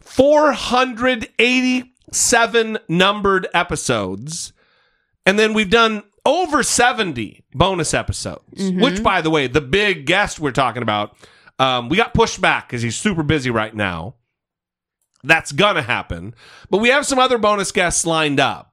[0.00, 4.54] 487 numbered episodes.
[5.26, 8.82] And then we've done over 70 bonus episodes, Mhm.
[8.82, 11.16] which, by the way, the big guest we're talking about,
[11.58, 14.14] um, we got pushed back because he's super busy right now.
[15.22, 16.34] That's going to happen.
[16.70, 18.72] But we have some other bonus guests lined up.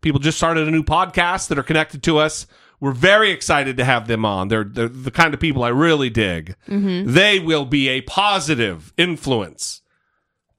[0.00, 2.46] People just started a new podcast that are connected to us.
[2.80, 4.48] We're very excited to have them on.
[4.48, 6.56] They're, they're the kind of people I really dig.
[6.68, 7.06] Mhm.
[7.06, 9.80] They will be a positive influence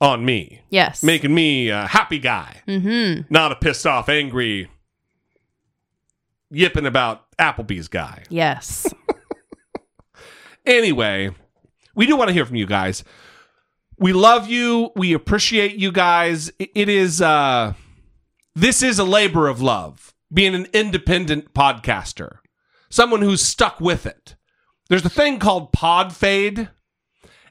[0.02, 0.62] on me.
[0.70, 1.04] Yes.
[1.04, 3.22] Making me a happy guy, Mm-hmm.
[3.30, 4.70] not a pissed off, angry,
[6.52, 8.24] yipping about Applebee's guy.
[8.30, 8.88] Yes.
[10.66, 11.30] Anyway,
[11.96, 13.04] we do want to hear from you guys.
[13.98, 14.92] We love you.
[14.98, 16.52] We appreciate you guys.
[16.60, 17.74] It is uh
[18.54, 22.40] this is a labor of love, being an independent podcaster.
[22.90, 24.36] Someone who's stuck with it.
[24.90, 26.70] There's a thing called pod fade,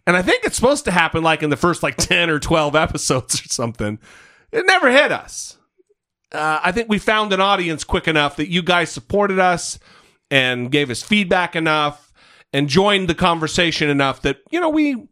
[0.07, 2.77] and I think it's supposed to happen like in the first like 10 or 12
[2.77, 3.99] episodes or something.
[4.53, 5.56] It never hit us.
[6.37, 9.79] Uh, I think we found an audience quick enough that you guys supported us
[10.31, 12.13] and gave us feedback enough
[12.53, 15.09] and joined the conversation enough that you know we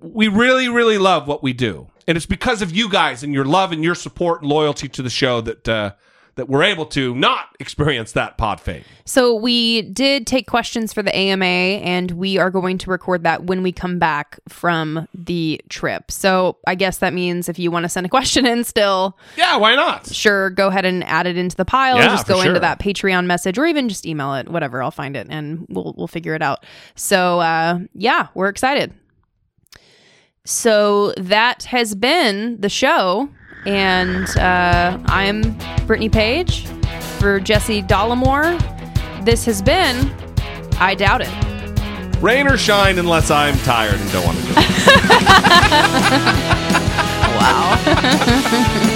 [0.00, 3.44] we really really love what we do, and it's because of you guys and your
[3.44, 5.92] love and your support and loyalty to the show that uh,
[6.36, 8.84] that we're able to not experience that pod fade.
[9.04, 13.44] So we did take questions for the AMA, and we are going to record that
[13.44, 16.10] when we come back from the trip.
[16.10, 19.56] So I guess that means if you want to send a question in still, yeah,
[19.56, 20.06] why not?
[20.06, 21.96] Sure, go ahead and add it into the pile.
[21.96, 24.48] Yeah, just go into that Patreon message, or even just email it.
[24.48, 26.64] Whatever, I'll find it, and we'll we'll figure it out.
[26.94, 28.92] So uh, yeah, we're excited.
[30.44, 33.28] So that has been the show.
[33.66, 36.66] And uh, I'm Brittany Page
[37.18, 38.56] for Jesse Dollemore.
[39.24, 40.14] This has been
[40.78, 41.28] I Doubt It.
[42.22, 44.56] Rain or shine, unless I'm tired and don't want to do it.
[47.36, 48.92] wow.